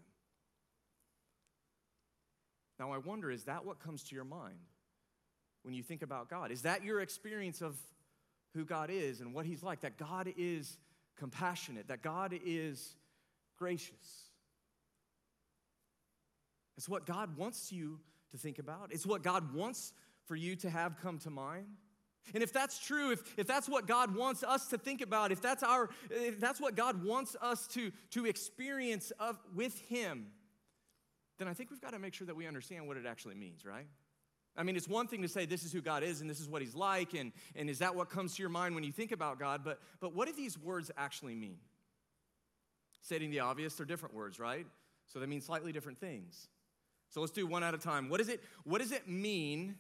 Now, 2.80 2.94
I 2.94 2.98
wonder, 2.98 3.30
is 3.30 3.44
that 3.44 3.66
what 3.66 3.80
comes 3.80 4.04
to 4.04 4.16
your 4.16 4.24
mind 4.24 4.60
when 5.64 5.74
you 5.74 5.84
think 5.84 6.02
about 6.02 6.30
God? 6.30 6.50
Is 6.50 6.62
that 6.62 6.84
your 6.84 7.02
experience 7.02 7.62
of 7.62 7.76
who 8.54 8.64
God 8.64 8.90
is 8.90 9.20
and 9.20 9.34
what 9.34 9.46
he's 9.46 9.62
like? 9.62 9.82
That 9.82 9.98
God 9.98 10.32
is 10.38 10.78
compassionate, 11.20 11.90
that 11.90 12.02
God 12.02 12.34
is 12.46 12.96
gracious. 13.58 14.30
It's 16.78 16.88
what 16.88 17.06
God 17.06 17.38
wants 17.38 17.72
you 17.72 18.00
to 18.32 18.38
think 18.38 18.58
about, 18.58 18.92
it's 18.92 19.06
what 19.06 19.22
God 19.22 19.54
wants 19.54 19.94
for 20.26 20.36
you 20.36 20.56
to 20.58 20.70
have 20.70 20.98
come 21.02 21.20
to 21.20 21.30
mind. 21.30 21.66
And 22.34 22.44
if 22.44 22.54
that's 22.54 22.78
true, 22.78 23.12
if, 23.12 23.22
if 23.38 23.48
that's 23.48 23.68
what 23.68 23.88
God 23.88 24.16
wants 24.16 24.44
us 24.44 24.68
to 24.68 24.78
think 24.78 25.02
about, 25.02 25.32
if 25.32 25.42
that's 25.42 25.64
our 25.64 25.90
if 26.12 26.40
that's 26.40 26.62
what 26.62 26.76
God 26.76 27.04
wants 27.04 27.36
us 27.42 27.68
to, 27.70 27.92
to 28.12 28.26
experience 28.26 29.12
of 29.20 29.40
with 29.56 29.80
Him, 29.82 30.28
then 31.40 31.48
I 31.48 31.54
think 31.54 31.72
we've 31.72 31.82
got 31.82 31.94
to 31.94 32.00
make 32.00 32.14
sure 32.14 32.28
that 32.28 32.36
we 32.36 32.46
understand 32.46 32.88
what 32.88 32.98
it 32.98 33.06
actually 33.08 33.36
means, 33.36 33.66
right? 33.66 33.88
I 34.60 34.64
mean, 34.64 34.76
it's 34.76 34.90
one 34.90 35.08
thing 35.08 35.22
to 35.22 35.30
say 35.30 35.46
this 35.46 35.64
is 35.64 35.72
who 35.72 35.82
God 35.82 36.04
is 36.04 36.20
and 36.20 36.30
this 36.30 36.42
is 36.42 36.50
what 36.50 36.62
He's 36.62 36.76
like, 36.76 37.14
and, 37.14 37.32
and 37.56 37.70
is 37.70 37.80
that 37.80 37.96
what 37.96 38.10
comes 38.10 38.36
to 38.36 38.44
your 38.44 38.50
mind 38.50 38.76
when 38.76 38.84
you 38.84 38.92
think 38.92 39.14
about 39.14 39.40
God? 39.40 39.62
But, 39.64 39.80
but 40.02 40.14
what 40.14 40.28
do 40.28 40.34
these 40.34 40.58
words 40.58 40.92
actually 40.98 41.34
mean? 41.34 41.56
Stating 43.02 43.32
the 43.32 43.40
obvious, 43.40 43.76
they're 43.76 43.86
different 43.86 44.14
words, 44.14 44.38
right? 44.38 44.68
So 45.08 45.20
they 45.20 45.28
mean 45.28 45.40
slightly 45.40 45.72
different 45.72 45.98
things. 46.02 46.50
So 47.10 47.22
let's 47.22 47.32
do 47.32 47.48
one 47.48 47.64
at 47.64 47.74
a 47.74 47.78
time. 47.78 48.10
What, 48.10 48.20
is 48.20 48.28
it, 48.28 48.44
what 48.66 48.82
does 48.82 48.92
it 48.92 49.08
mean 49.08 49.76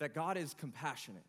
that 0.00 0.14
God 0.14 0.36
is 0.36 0.52
compassionate? 0.52 1.22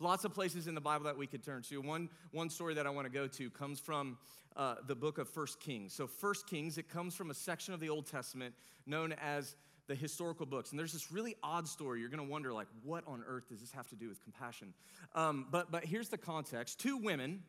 Lots 0.00 0.24
of 0.24 0.34
places 0.34 0.66
in 0.66 0.74
the 0.74 0.80
Bible 0.80 1.04
that 1.04 1.16
we 1.16 1.28
could 1.28 1.44
turn 1.44 1.62
to. 1.62 1.80
One, 1.80 2.10
one 2.32 2.50
story 2.50 2.74
that 2.74 2.86
I 2.86 2.90
want 2.90 3.06
to 3.06 3.12
go 3.12 3.28
to 3.28 3.48
comes 3.48 3.78
from 3.78 4.18
uh, 4.56 4.74
the 4.86 4.96
book 4.96 5.18
of 5.18 5.28
First 5.28 5.60
Kings. 5.60 5.94
So, 5.94 6.06
First 6.06 6.48
Kings, 6.48 6.76
it 6.76 6.90
comes 6.90 7.14
from 7.14 7.30
a 7.30 7.34
section 7.34 7.72
of 7.72 7.80
the 7.80 7.88
Old 7.88 8.06
Testament 8.06 8.54
known 8.86 9.14
as 9.14 9.54
the 9.86 9.94
historical 9.94 10.46
books. 10.46 10.70
And 10.70 10.78
there's 10.78 10.92
this 10.92 11.12
really 11.12 11.36
odd 11.42 11.68
story. 11.68 12.00
You're 12.00 12.08
going 12.08 12.24
to 12.24 12.30
wonder, 12.30 12.52
like, 12.52 12.68
what 12.82 13.04
on 13.06 13.22
earth 13.26 13.48
does 13.48 13.60
this 13.60 13.72
have 13.72 13.88
to 13.88 13.96
do 13.96 14.08
with 14.08 14.22
compassion? 14.22 14.74
Um, 15.14 15.46
but, 15.50 15.70
but 15.70 15.84
here's 15.84 16.08
the 16.08 16.18
context 16.18 16.80
two 16.80 16.96
women 16.96 17.42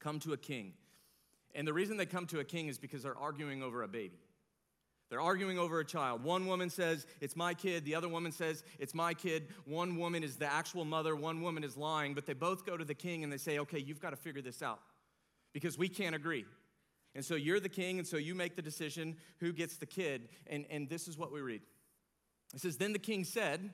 come 0.00 0.18
to 0.20 0.32
a 0.32 0.36
king. 0.36 0.72
And 1.54 1.66
the 1.66 1.72
reason 1.72 1.96
they 1.96 2.06
come 2.06 2.26
to 2.28 2.40
a 2.40 2.44
king 2.44 2.68
is 2.68 2.78
because 2.78 3.02
they're 3.02 3.18
arguing 3.18 3.62
over 3.62 3.82
a 3.82 3.88
baby. 3.88 4.18
They're 5.10 5.20
arguing 5.20 5.58
over 5.58 5.80
a 5.80 5.84
child. 5.84 6.22
One 6.22 6.46
woman 6.46 6.70
says, 6.70 7.04
It's 7.20 7.34
my 7.34 7.52
kid. 7.52 7.84
The 7.84 7.96
other 7.96 8.08
woman 8.08 8.30
says, 8.30 8.62
It's 8.78 8.94
my 8.94 9.12
kid. 9.12 9.48
One 9.64 9.96
woman 9.96 10.22
is 10.22 10.36
the 10.36 10.50
actual 10.50 10.84
mother. 10.84 11.16
One 11.16 11.42
woman 11.42 11.64
is 11.64 11.76
lying. 11.76 12.14
But 12.14 12.26
they 12.26 12.32
both 12.32 12.64
go 12.64 12.76
to 12.76 12.84
the 12.84 12.94
king 12.94 13.24
and 13.24 13.32
they 13.32 13.36
say, 13.36 13.58
Okay, 13.58 13.80
you've 13.80 14.00
got 14.00 14.10
to 14.10 14.16
figure 14.16 14.40
this 14.40 14.62
out 14.62 14.78
because 15.52 15.76
we 15.76 15.88
can't 15.88 16.14
agree. 16.14 16.44
And 17.14 17.24
so 17.24 17.34
you're 17.34 17.60
the 17.60 17.68
king, 17.68 17.98
and 17.98 18.06
so 18.06 18.16
you 18.16 18.34
make 18.34 18.54
the 18.54 18.62
decision 18.62 19.16
who 19.40 19.52
gets 19.52 19.76
the 19.76 19.86
kid. 19.86 20.28
And, 20.46 20.64
and 20.70 20.88
this 20.88 21.08
is 21.08 21.18
what 21.18 21.32
we 21.32 21.40
read 21.40 21.62
it 22.54 22.60
says, 22.60 22.76
Then 22.76 22.92
the 22.92 22.98
king 22.98 23.24
said, 23.24 23.70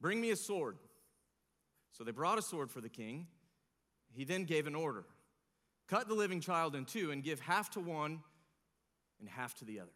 Bring 0.00 0.20
me 0.20 0.30
a 0.30 0.36
sword. 0.36 0.76
So 1.92 2.04
they 2.04 2.10
brought 2.10 2.38
a 2.38 2.42
sword 2.42 2.70
for 2.70 2.80
the 2.80 2.88
king. 2.88 3.28
He 4.12 4.24
then 4.24 4.44
gave 4.44 4.66
an 4.66 4.74
order 4.74 5.04
cut 5.88 6.08
the 6.08 6.14
living 6.14 6.40
child 6.40 6.74
in 6.74 6.84
two 6.84 7.10
and 7.10 7.22
give 7.22 7.40
half 7.40 7.70
to 7.70 7.80
one 7.80 8.20
and 9.20 9.28
half 9.28 9.54
to 9.54 9.64
the 9.64 9.80
other. 9.80 9.92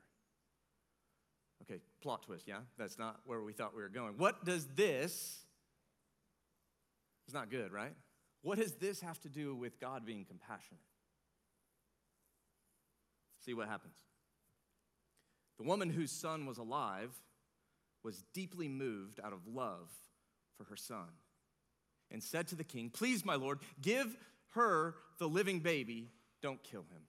Okay, 1.63 1.81
plot 2.03 2.23
twist, 2.23 2.47
yeah? 2.47 2.61
That's 2.79 2.99
not 2.99 3.21
where 3.25 3.43
we 3.43 3.53
thought 3.53 3.75
we 3.75 3.83
were 3.83 3.89
going. 3.89 4.15
What 4.17 4.45
does 4.45 4.67
this, 4.75 5.41
it's 7.27 7.35
not 7.35 7.51
good, 7.51 7.73
right? 7.73 7.95
What 8.43 8.59
does 8.59 8.75
this 8.75 9.01
have 9.01 9.21
to 9.21 9.29
do 9.29 9.55
with 9.55 9.81
God 9.81 10.07
being 10.07 10.25
compassionate? 10.25 10.81
See 13.49 13.55
what 13.55 13.69
happens. 13.69 13.97
The 15.57 15.65
woman 15.65 15.89
whose 15.89 16.11
son 16.13 16.45
was 16.45 16.59
alive 16.59 17.15
was 18.05 18.23
deeply 18.35 18.69
moved 18.69 19.21
out 19.25 19.33
of 19.33 19.47
love 19.47 19.89
for 20.59 20.65
her 20.65 20.77
son 20.77 21.09
and 22.11 22.23
said 22.23 22.49
to 22.49 22.57
the 22.57 22.63
king, 22.63 22.91
Please, 22.91 23.25
my 23.25 23.37
lord, 23.37 23.61
give 23.81 24.15
her 24.51 24.97
the 25.19 25.27
living 25.27 25.61
baby, 25.61 26.11
don't 26.43 26.63
kill 26.63 26.83
him. 26.83 27.01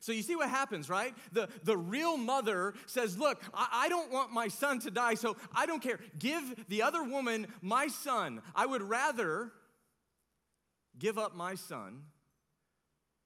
So 0.00 0.12
you 0.12 0.20
see 0.20 0.36
what 0.36 0.50
happens, 0.50 0.90
right? 0.90 1.14
The, 1.32 1.48
the 1.62 1.78
real 1.78 2.18
mother 2.18 2.74
says, 2.84 3.16
Look, 3.16 3.42
I, 3.54 3.86
I, 3.86 3.88
don't 3.88 4.12
want 4.12 4.34
my 4.34 4.48
son 4.48 4.80
to 4.80 4.90
die, 4.90 5.14
so 5.14 5.38
I 5.54 5.64
don't 5.64 5.82
care. 5.82 5.98
Give 6.18 6.62
the 6.68 6.82
other 6.82 7.02
woman 7.02 7.46
my 7.62 7.86
son. 7.86 8.42
I 8.54 8.66
would 8.66 8.82
rather 8.82 9.50
give 10.98 11.16
up 11.16 11.34
my 11.34 11.54
son 11.54 12.02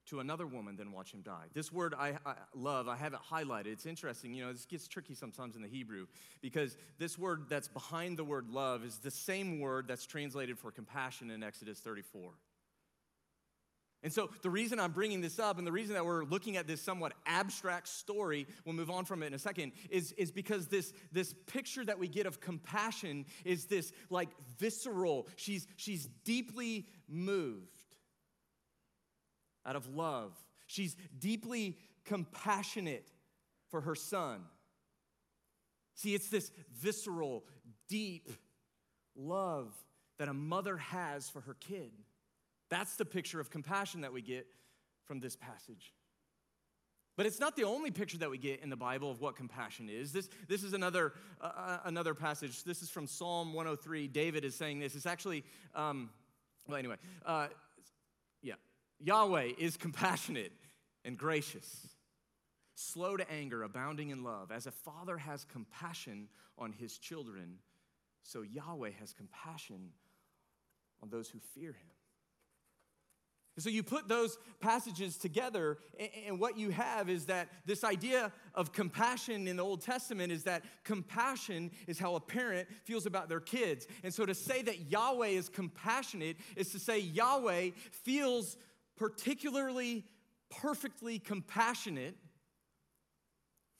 to 0.08 0.20
another 0.20 0.46
woman 0.46 0.76
than 0.76 0.92
watch 0.92 1.12
him 1.12 1.22
die. 1.22 1.46
This 1.54 1.72
word 1.72 1.94
I, 1.98 2.18
I, 2.24 2.34
love, 2.54 2.88
I 2.88 2.96
have 2.96 3.12
it 3.12 3.20
highlighted. 3.30 3.66
It's 3.66 3.86
interesting. 3.86 4.34
You 4.34 4.46
know, 4.46 4.52
this 4.52 4.64
gets 4.64 4.88
tricky 4.88 5.14
sometimes 5.14 5.56
in 5.56 5.62
the 5.62 5.68
Hebrew 5.68 6.06
because 6.40 6.76
this 6.98 7.18
word 7.18 7.44
that's 7.48 7.68
behind 7.68 8.16
the 8.16 8.24
word 8.24 8.48
love 8.50 8.84
is 8.84 8.98
the 8.98 9.10
same 9.10 9.60
word 9.60 9.86
that's 9.88 10.06
translated 10.06 10.58
for 10.58 10.70
compassion 10.70 11.30
in 11.30 11.42
Exodus 11.42 11.78
34. 11.80 12.32
And 14.04 14.12
so, 14.12 14.30
the 14.42 14.50
reason 14.50 14.78
I'm 14.78 14.92
bringing 14.92 15.20
this 15.20 15.40
up 15.40 15.58
and 15.58 15.66
the 15.66 15.72
reason 15.72 15.94
that 15.94 16.06
we're 16.06 16.22
looking 16.22 16.56
at 16.56 16.68
this 16.68 16.80
somewhat 16.80 17.14
abstract 17.26 17.88
story, 17.88 18.46
we'll 18.64 18.76
move 18.76 18.90
on 18.90 19.04
from 19.04 19.24
it 19.24 19.26
in 19.26 19.34
a 19.34 19.40
second, 19.40 19.72
is, 19.90 20.12
is 20.12 20.30
because 20.30 20.68
this, 20.68 20.92
this 21.10 21.34
picture 21.46 21.84
that 21.84 21.98
we 21.98 22.06
get 22.06 22.24
of 22.24 22.40
compassion 22.40 23.26
is 23.44 23.64
this 23.64 23.92
like 24.08 24.28
visceral, 24.56 25.26
she's, 25.34 25.66
she's 25.76 26.06
deeply 26.24 26.86
moved 27.08 27.77
out 29.68 29.76
of 29.76 29.94
love. 29.94 30.32
She's 30.66 30.96
deeply 31.18 31.76
compassionate 32.04 33.06
for 33.70 33.82
her 33.82 33.94
son. 33.94 34.40
See, 35.94 36.14
it's 36.14 36.28
this 36.28 36.50
visceral, 36.80 37.44
deep 37.88 38.30
love 39.14 39.74
that 40.18 40.28
a 40.28 40.32
mother 40.32 40.78
has 40.78 41.28
for 41.28 41.40
her 41.42 41.54
kid. 41.54 41.90
That's 42.70 42.96
the 42.96 43.04
picture 43.04 43.40
of 43.40 43.50
compassion 43.50 44.00
that 44.00 44.12
we 44.12 44.22
get 44.22 44.46
from 45.04 45.20
this 45.20 45.36
passage. 45.36 45.92
But 47.16 47.26
it's 47.26 47.40
not 47.40 47.56
the 47.56 47.64
only 47.64 47.90
picture 47.90 48.18
that 48.18 48.30
we 48.30 48.38
get 48.38 48.62
in 48.62 48.70
the 48.70 48.76
Bible 48.76 49.10
of 49.10 49.20
what 49.20 49.34
compassion 49.34 49.88
is. 49.90 50.12
This, 50.12 50.28
this 50.46 50.62
is 50.62 50.72
another, 50.72 51.14
uh, 51.40 51.50
uh 51.56 51.78
another 51.84 52.14
passage. 52.14 52.62
This 52.62 52.80
is 52.80 52.88
from 52.88 53.06
Psalm 53.06 53.52
103. 53.54 54.06
David 54.06 54.44
is 54.44 54.54
saying 54.54 54.78
this. 54.78 54.94
It's 54.94 55.06
actually, 55.06 55.44
um, 55.74 56.10
well, 56.66 56.78
anyway, 56.78 56.96
uh. 57.26 57.48
Yahweh 59.00 59.52
is 59.58 59.76
compassionate 59.76 60.52
and 61.04 61.16
gracious, 61.16 61.88
slow 62.74 63.16
to 63.16 63.30
anger, 63.30 63.62
abounding 63.62 64.10
in 64.10 64.24
love. 64.24 64.50
As 64.50 64.66
a 64.66 64.72
father 64.72 65.18
has 65.18 65.44
compassion 65.44 66.28
on 66.58 66.72
his 66.72 66.98
children, 66.98 67.58
so 68.22 68.42
Yahweh 68.42 68.90
has 68.98 69.12
compassion 69.12 69.90
on 71.02 71.10
those 71.10 71.28
who 71.28 71.38
fear 71.38 71.70
him. 71.70 71.90
And 73.56 73.62
so 73.64 73.70
you 73.70 73.82
put 73.82 74.06
those 74.06 74.38
passages 74.60 75.16
together, 75.16 75.78
and 76.28 76.38
what 76.38 76.56
you 76.56 76.70
have 76.70 77.08
is 77.08 77.24
that 77.24 77.48
this 77.66 77.82
idea 77.82 78.30
of 78.54 78.72
compassion 78.72 79.48
in 79.48 79.56
the 79.56 79.64
Old 79.64 79.82
Testament 79.82 80.30
is 80.30 80.44
that 80.44 80.62
compassion 80.84 81.72
is 81.88 81.98
how 81.98 82.14
a 82.14 82.20
parent 82.20 82.68
feels 82.84 83.04
about 83.04 83.28
their 83.28 83.40
kids. 83.40 83.88
And 84.04 84.14
so 84.14 84.24
to 84.24 84.34
say 84.34 84.62
that 84.62 84.92
Yahweh 84.92 85.30
is 85.30 85.48
compassionate 85.48 86.36
is 86.54 86.70
to 86.70 86.78
say 86.78 87.00
Yahweh 87.00 87.70
feels 87.90 88.56
particularly, 88.98 90.04
perfectly 90.50 91.18
compassionate 91.18 92.16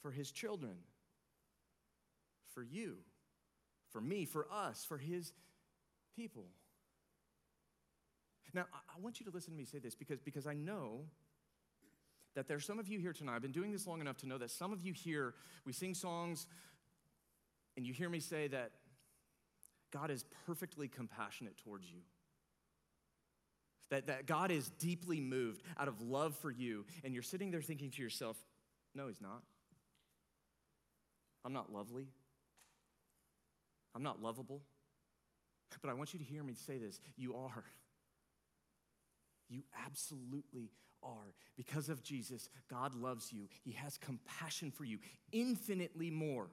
for 0.01 0.11
his 0.11 0.31
children, 0.31 0.77
for 2.53 2.63
you, 2.63 2.97
for 3.91 3.99
me, 4.01 4.25
for 4.25 4.47
us, 4.51 4.85
for 4.85 4.97
his 4.97 5.33
people. 6.15 6.45
Now, 8.53 8.65
I 8.73 8.99
want 8.99 9.19
you 9.19 9.25
to 9.27 9.31
listen 9.31 9.51
to 9.53 9.57
me 9.57 9.65
say 9.65 9.77
this 9.77 9.93
because, 9.93 10.19
because 10.19 10.47
I 10.47 10.53
know 10.53 11.01
that 12.35 12.47
there's 12.47 12.65
some 12.65 12.79
of 12.79 12.87
you 12.87 12.99
here 12.99 13.13
tonight. 13.13 13.35
I've 13.35 13.41
been 13.41 13.51
doing 13.51 13.71
this 13.71 13.85
long 13.85 14.01
enough 14.01 14.17
to 14.17 14.27
know 14.27 14.37
that 14.37 14.49
some 14.49 14.73
of 14.73 14.81
you 14.83 14.93
here, 14.93 15.35
we 15.65 15.73
sing 15.73 15.93
songs 15.93 16.47
and 17.77 17.85
you 17.85 17.93
hear 17.93 18.09
me 18.09 18.19
say 18.19 18.47
that 18.47 18.71
God 19.91 20.09
is 20.09 20.23
perfectly 20.45 20.87
compassionate 20.87 21.57
towards 21.57 21.91
you. 21.91 21.99
That, 23.89 24.07
that 24.07 24.27
God 24.27 24.51
is 24.51 24.69
deeply 24.69 25.19
moved 25.19 25.63
out 25.77 25.87
of 25.87 26.01
love 26.01 26.35
for 26.37 26.51
you. 26.51 26.85
And 27.03 27.13
you're 27.13 27.23
sitting 27.23 27.49
there 27.49 27.61
thinking 27.61 27.89
to 27.91 28.01
yourself, 28.01 28.37
no, 28.93 29.07
He's 29.07 29.21
not. 29.21 29.41
I'm 31.43 31.53
not 31.53 31.71
lovely. 31.71 32.07
I'm 33.95 34.03
not 34.03 34.21
lovable. 34.21 34.61
But 35.81 35.89
I 35.89 35.93
want 35.93 36.13
you 36.13 36.19
to 36.19 36.25
hear 36.25 36.43
me 36.43 36.53
say 36.53 36.77
this 36.77 36.99
you 37.15 37.35
are. 37.35 37.63
You 39.49 39.63
absolutely 39.85 40.69
are. 41.01 41.33
Because 41.57 41.89
of 41.89 42.03
Jesus, 42.03 42.49
God 42.69 42.93
loves 42.93 43.33
you. 43.33 43.47
He 43.63 43.71
has 43.71 43.97
compassion 43.97 44.71
for 44.71 44.83
you 44.83 44.99
infinitely 45.31 46.11
more. 46.11 46.49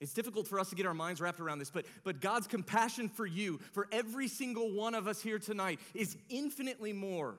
It's 0.00 0.12
difficult 0.12 0.46
for 0.46 0.60
us 0.60 0.68
to 0.70 0.76
get 0.76 0.84
our 0.84 0.94
minds 0.94 1.20
wrapped 1.20 1.40
around 1.40 1.58
this, 1.58 1.70
but, 1.70 1.86
but 2.04 2.20
God's 2.20 2.46
compassion 2.46 3.08
for 3.08 3.24
you, 3.26 3.58
for 3.72 3.88
every 3.90 4.28
single 4.28 4.72
one 4.72 4.94
of 4.94 5.08
us 5.08 5.22
here 5.22 5.38
tonight, 5.38 5.80
is 5.94 6.16
infinitely 6.28 6.92
more 6.92 7.38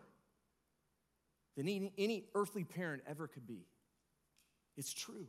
than 1.55 1.67
any, 1.67 1.91
any 1.97 2.25
earthly 2.33 2.63
parent 2.63 3.03
ever 3.07 3.27
could 3.27 3.45
be. 3.45 3.65
It's 4.75 4.91
true. 4.91 5.27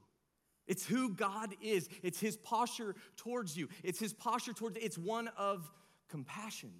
It's 0.67 0.87
who 0.87 1.11
God 1.11 1.55
is. 1.63 1.89
It's 2.03 2.21
his 2.21 2.37
posture 2.37 2.95
towards 3.17 3.57
you. 3.57 3.69
It's 3.83 3.99
his 3.99 4.13
posture 4.13 4.53
towards 4.53 4.77
it's 4.77 4.99
one 4.99 5.29
of 5.37 5.71
compassion. 6.09 6.73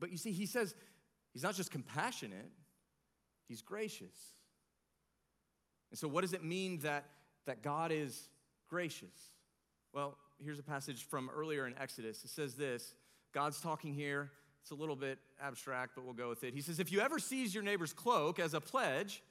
But 0.00 0.10
you 0.10 0.16
see, 0.16 0.32
he 0.32 0.46
says 0.46 0.74
he's 1.32 1.42
not 1.42 1.54
just 1.54 1.70
compassionate, 1.70 2.50
he's 3.48 3.62
gracious. 3.62 4.16
And 5.90 5.98
so, 5.98 6.08
what 6.08 6.22
does 6.22 6.32
it 6.32 6.44
mean 6.44 6.78
that, 6.80 7.04
that 7.48 7.62
God 7.62 7.90
is 7.90 8.28
gracious? 8.68 9.34
Well, 9.92 10.16
here's 10.38 10.58
a 10.58 10.62
passage 10.62 11.04
from 11.04 11.30
earlier 11.34 11.66
in 11.66 11.74
Exodus. 11.78 12.22
It 12.24 12.30
says 12.30 12.54
this 12.54 12.94
God's 13.32 13.60
talking 13.60 13.94
here. 13.94 14.30
It's 14.62 14.70
a 14.70 14.74
little 14.74 14.96
bit 14.96 15.18
abstract, 15.42 15.92
but 15.94 16.04
we'll 16.04 16.14
go 16.14 16.28
with 16.28 16.44
it. 16.44 16.52
He 16.52 16.60
says, 16.60 16.78
If 16.78 16.92
you 16.92 17.00
ever 17.00 17.18
seize 17.18 17.54
your 17.54 17.64
neighbor's 17.64 17.92
cloak 17.92 18.38
as 18.38 18.52
a 18.52 18.60
pledge, 18.60 19.22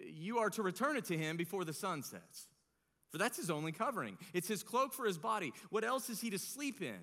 you 0.00 0.38
are 0.38 0.50
to 0.50 0.62
return 0.62 0.96
it 0.96 1.04
to 1.06 1.18
him 1.18 1.36
before 1.36 1.64
the 1.64 1.72
sun 1.72 2.02
sets. 2.02 2.46
For 3.10 3.18
that's 3.18 3.36
his 3.36 3.50
only 3.50 3.72
covering. 3.72 4.16
It's 4.32 4.46
his 4.46 4.62
cloak 4.62 4.92
for 4.92 5.04
his 5.04 5.18
body. 5.18 5.52
What 5.70 5.82
else 5.82 6.08
is 6.08 6.20
he 6.20 6.30
to 6.30 6.38
sleep 6.38 6.80
in? 6.80 7.00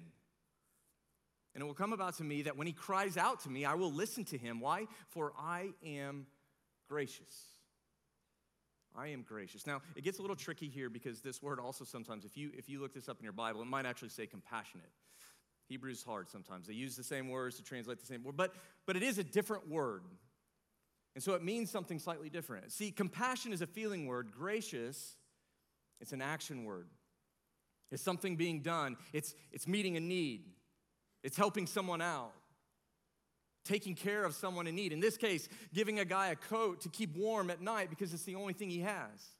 And 1.54 1.62
it 1.62 1.66
will 1.66 1.74
come 1.74 1.92
about 1.92 2.18
to 2.18 2.24
me 2.24 2.44
that 2.44 2.56
when 2.56 2.68
he 2.68 2.74
cries 2.74 3.18
out 3.18 3.42
to 3.42 3.50
me, 3.50 3.66
I 3.66 3.74
will 3.74 3.92
listen 3.92 4.24
to 4.26 4.38
him. 4.38 4.62
Why? 4.62 4.88
For 5.10 5.34
I 5.38 5.72
am 5.86 6.28
gracious. 6.88 7.57
I 8.98 9.08
am 9.10 9.22
gracious. 9.22 9.68
Now, 9.68 9.82
it 9.96 10.04
gets 10.04 10.18
a 10.18 10.22
little 10.22 10.36
tricky 10.36 10.68
here 10.68 10.90
because 10.90 11.22
this 11.22 11.42
word 11.42 11.60
also 11.60 11.86
sometimes, 11.86 12.26
if 12.26 12.36
you, 12.36 12.50
if 12.58 12.68
you 12.68 12.82
look 12.82 12.94
this 12.94 13.08
up 13.08 13.20
in 13.20 13.24
your 13.24 13.34
Bible, 13.34 13.62
it 13.62 13.68
might 13.68 13.86
actually 13.86 14.10
say 14.10 14.26
compassionate. 14.26 14.90
Hebrew's 15.70 16.02
hard 16.02 16.30
sometimes. 16.30 16.66
They 16.66 16.74
use 16.74 16.96
the 16.96 17.04
same 17.04 17.30
words 17.30 17.58
to 17.58 17.64
translate 17.64 18.00
the 18.00 18.06
same 18.06 18.24
word, 18.24 18.36
but, 18.36 18.56
but 18.86 18.96
it 18.96 19.04
is 19.04 19.20
a 19.20 19.24
different 19.24 19.70
word. 19.70 20.02
And 21.14 21.24
so 21.24 21.34
it 21.34 21.44
means 21.44 21.70
something 21.70 22.00
slightly 22.00 22.30
different. 22.30 22.72
See, 22.72 22.92
compassion 22.92 23.54
is 23.54 23.62
a 23.62 23.68
feeling 23.68 24.08
word, 24.08 24.32
gracious, 24.32 25.16
it's 26.00 26.14
an 26.14 26.22
action 26.22 26.64
word. 26.64 26.88
It's 27.92 28.04
something 28.04 28.36
being 28.36 28.62
done, 28.62 28.98
it's, 29.14 29.36
it's 29.52 29.68
meeting 29.68 29.96
a 29.96 30.00
need, 30.00 30.46
it's 31.24 31.38
helping 31.38 31.68
someone 31.68 32.02
out 32.02 32.34
taking 33.68 33.96
care 33.96 34.24
of 34.24 34.34
someone 34.34 34.66
in 34.68 34.76
need. 34.76 34.94
In 34.94 35.00
this 35.00 35.18
case, 35.18 35.50
giving 35.74 36.00
a 36.00 36.06
guy 36.06 36.28
a 36.28 36.36
coat 36.36 36.82
to 36.82 36.90
keep 36.90 37.16
warm 37.16 37.50
at 37.50 37.62
night 37.62 37.90
because 37.90 38.14
it's 38.14 38.24
the 38.24 38.36
only 38.36 38.54
thing 38.54 38.70
he 38.70 38.82
has. 38.82 39.36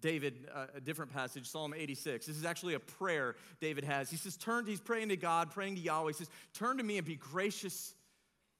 David, 0.00 0.48
uh, 0.54 0.66
a 0.76 0.80
different 0.80 1.12
passage, 1.12 1.46
Psalm 1.46 1.74
86. 1.76 2.26
This 2.26 2.36
is 2.36 2.44
actually 2.44 2.74
a 2.74 2.80
prayer 2.80 3.36
David 3.60 3.84
has. 3.84 4.10
He 4.10 4.16
says, 4.16 4.36
Turn, 4.36 4.66
he's 4.66 4.80
praying 4.80 5.08
to 5.08 5.16
God, 5.16 5.50
praying 5.50 5.76
to 5.76 5.80
Yahweh. 5.80 6.10
He 6.10 6.14
says, 6.14 6.30
Turn 6.54 6.78
to 6.78 6.84
me 6.84 6.98
and 6.98 7.06
be 7.06 7.16
gracious 7.16 7.94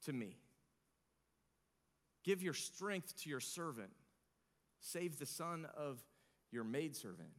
to 0.04 0.12
me. 0.12 0.36
Give 2.24 2.42
your 2.42 2.54
strength 2.54 3.16
to 3.22 3.30
your 3.30 3.40
servant. 3.40 3.90
Save 4.80 5.18
the 5.18 5.26
son 5.26 5.66
of 5.76 5.98
your 6.50 6.64
maidservant. 6.64 7.30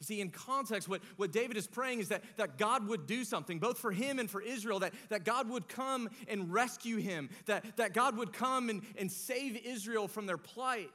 You 0.00 0.06
see, 0.06 0.20
in 0.22 0.30
context, 0.30 0.88
what, 0.88 1.02
what 1.16 1.30
David 1.30 1.58
is 1.58 1.66
praying 1.66 2.00
is 2.00 2.08
that, 2.08 2.24
that 2.38 2.56
God 2.56 2.88
would 2.88 3.06
do 3.06 3.22
something, 3.22 3.58
both 3.58 3.78
for 3.78 3.92
him 3.92 4.18
and 4.18 4.30
for 4.30 4.40
Israel, 4.40 4.78
that, 4.78 4.94
that 5.10 5.24
God 5.24 5.50
would 5.50 5.68
come 5.68 6.08
and 6.26 6.50
rescue 6.50 6.96
him, 6.96 7.28
that, 7.44 7.76
that 7.76 7.92
God 7.92 8.16
would 8.16 8.32
come 8.32 8.70
and, 8.70 8.82
and 8.96 9.12
save 9.12 9.60
Israel 9.62 10.08
from 10.08 10.24
their 10.24 10.38
plight. 10.38 10.90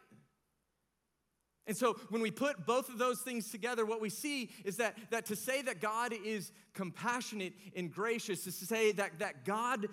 And 1.67 1.77
so 1.77 1.93
when 2.09 2.21
we 2.21 2.31
put 2.31 2.65
both 2.65 2.89
of 2.89 2.97
those 2.97 3.21
things 3.21 3.51
together, 3.51 3.85
what 3.85 4.01
we 4.01 4.09
see 4.09 4.50
is 4.63 4.77
that, 4.77 4.97
that 5.12 5.27
to 5.27 5.35
say 5.35 5.62
that 5.62 5.81
God 5.81 6.12
is 6.25 6.51
compassionate 6.74 7.53
and 7.75 7.91
gracious 7.91 8.47
is 8.47 8.57
to 8.59 8.65
say 8.65 8.91
that, 8.93 9.19
that 9.19 9.45
God 9.45 9.88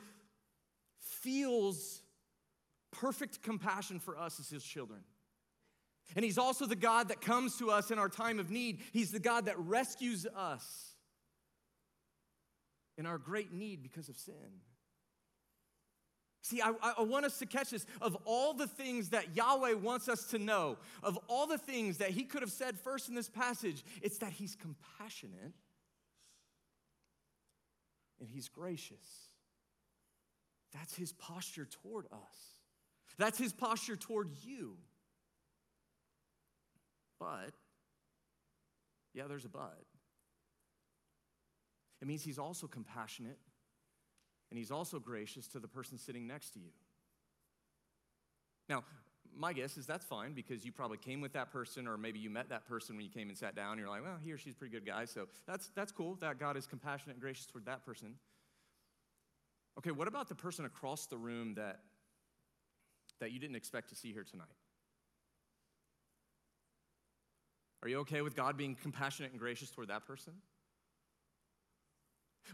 feels 1.00 2.00
perfect 2.92 3.42
compassion 3.42 3.99
for 3.99 4.19
us 4.19 4.40
as 4.40 4.49
his 4.49 4.64
children. 4.64 5.00
And 6.16 6.25
He's 6.25 6.38
also 6.38 6.66
the 6.66 6.76
God 6.76 7.09
that 7.09 7.21
comes 7.21 7.57
to 7.59 7.71
us 7.71 7.90
in 7.90 7.99
our 7.99 8.09
time 8.09 8.38
of 8.38 8.50
need. 8.50 8.81
He's 8.92 9.12
the 9.12 9.21
God 9.21 9.47
that 9.47 9.59
rescues 9.59 10.26
us 10.37 10.92
in 12.99 13.07
our 13.07 13.19
great 13.19 13.52
need 13.52 13.83
because 13.83 14.09
of 14.09 14.16
sin. 14.16 14.61
See, 16.42 16.61
I, 16.61 16.73
I, 16.99 17.02
want 17.02 17.25
us 17.25 17.38
to 17.38 17.47
catch 17.47 17.71
this. 17.71 17.87
Of 18.00 18.16
all 18.25 18.52
the 18.52 18.66
things 18.66 19.11
that 19.11 19.37
Yahweh 19.37 19.75
wants 19.75 20.09
us 20.09 20.25
to 20.26 20.38
know, 20.38 20.76
of 21.02 21.16
all 21.28 21.47
the 21.47 21.57
things 21.57 21.99
that 21.99 22.11
He 22.11 22.25
could 22.25 22.42
have 22.42 22.50
said 22.50 22.78
first 22.78 23.09
in 23.09 23.14
this 23.14 23.28
passage, 23.28 23.85
it's 24.02 24.19
that 24.19 24.33
He's 24.33 24.57
compassionate 24.57 25.54
and 28.19 28.28
He's 28.28 28.49
gracious. 28.49 29.28
That's 30.73 30.97
His 30.97 31.12
posture 31.12 31.69
toward 31.83 32.07
us, 32.07 32.59
that's 33.19 33.38
His 33.38 33.52
posture 33.52 33.97
toward 33.97 34.31
you. 34.42 34.76
But, 37.23 37.55
yeah, 39.14 39.25
there's 39.29 39.45
a 39.45 39.49
but. 39.49 39.85
It 42.00 42.09
means 42.09 42.25
he's 42.25 42.38
also 42.38 42.67
compassionate 42.67 43.38
and 44.50 44.59
he's 44.59 44.73
also 44.73 44.99
gracious 44.99 45.47
to 45.49 45.61
the 45.61 45.69
person 45.69 45.99
sitting 45.99 46.26
next 46.26 46.50
to 46.55 46.59
you. 46.59 46.71
Now, 48.69 48.83
my 49.35 49.52
guess 49.52 49.76
is 49.76 49.87
that's 49.87 50.05
fine 50.05 50.33
because 50.33 50.64
you 50.64 50.73
probably 50.73 50.99
came 50.99 51.21
with 51.21 51.33
that 51.35 51.52
person 51.52 51.87
or 51.87 51.97
maybe 51.97 52.19
you 52.19 52.29
met 52.29 52.49
that 52.49 52.66
person 52.66 52.97
when 52.97 53.05
you 53.05 53.11
came 53.11 53.29
and 53.29 53.38
sat 53.38 53.55
down 53.55 53.73
and 53.73 53.81
you're 53.81 53.88
like, 53.88 54.03
well, 54.03 54.18
he 54.20 54.33
or 54.33 54.37
she's 54.38 54.55
a 54.55 54.57
pretty 54.57 54.75
good 54.75 54.85
guy. 54.85 55.05
So 55.05 55.29
that's, 55.47 55.70
that's 55.77 55.92
cool 55.92 56.16
that 56.16 56.40
God 56.40 56.57
is 56.57 56.66
compassionate 56.66 57.14
and 57.14 57.23
gracious 57.23 57.47
toward 57.47 57.66
that 57.66 57.87
person. 57.87 58.14
Okay, 59.79 59.92
what 59.92 60.09
about 60.09 60.29
the 60.29 60.35
person 60.35 60.64
across 60.64 61.07
the 61.07 61.16
room 61.16 61.55
that, 61.55 61.79
that 63.20 63.31
you 63.31 63.38
didn't 63.38 63.57
expect 63.57 63.90
to 63.90 63.94
see 63.94 64.12
here 64.12 64.25
tonight? 64.25 64.49
Are 67.83 67.88
you 67.88 67.99
okay 68.01 68.23
with 68.23 68.37
God 68.37 68.57
being 68.57 68.77
compassionate 68.81 69.33
and 69.33 69.40
gracious 69.40 69.71
toward 69.71 69.88
that 69.88 70.07
person? 70.07 70.35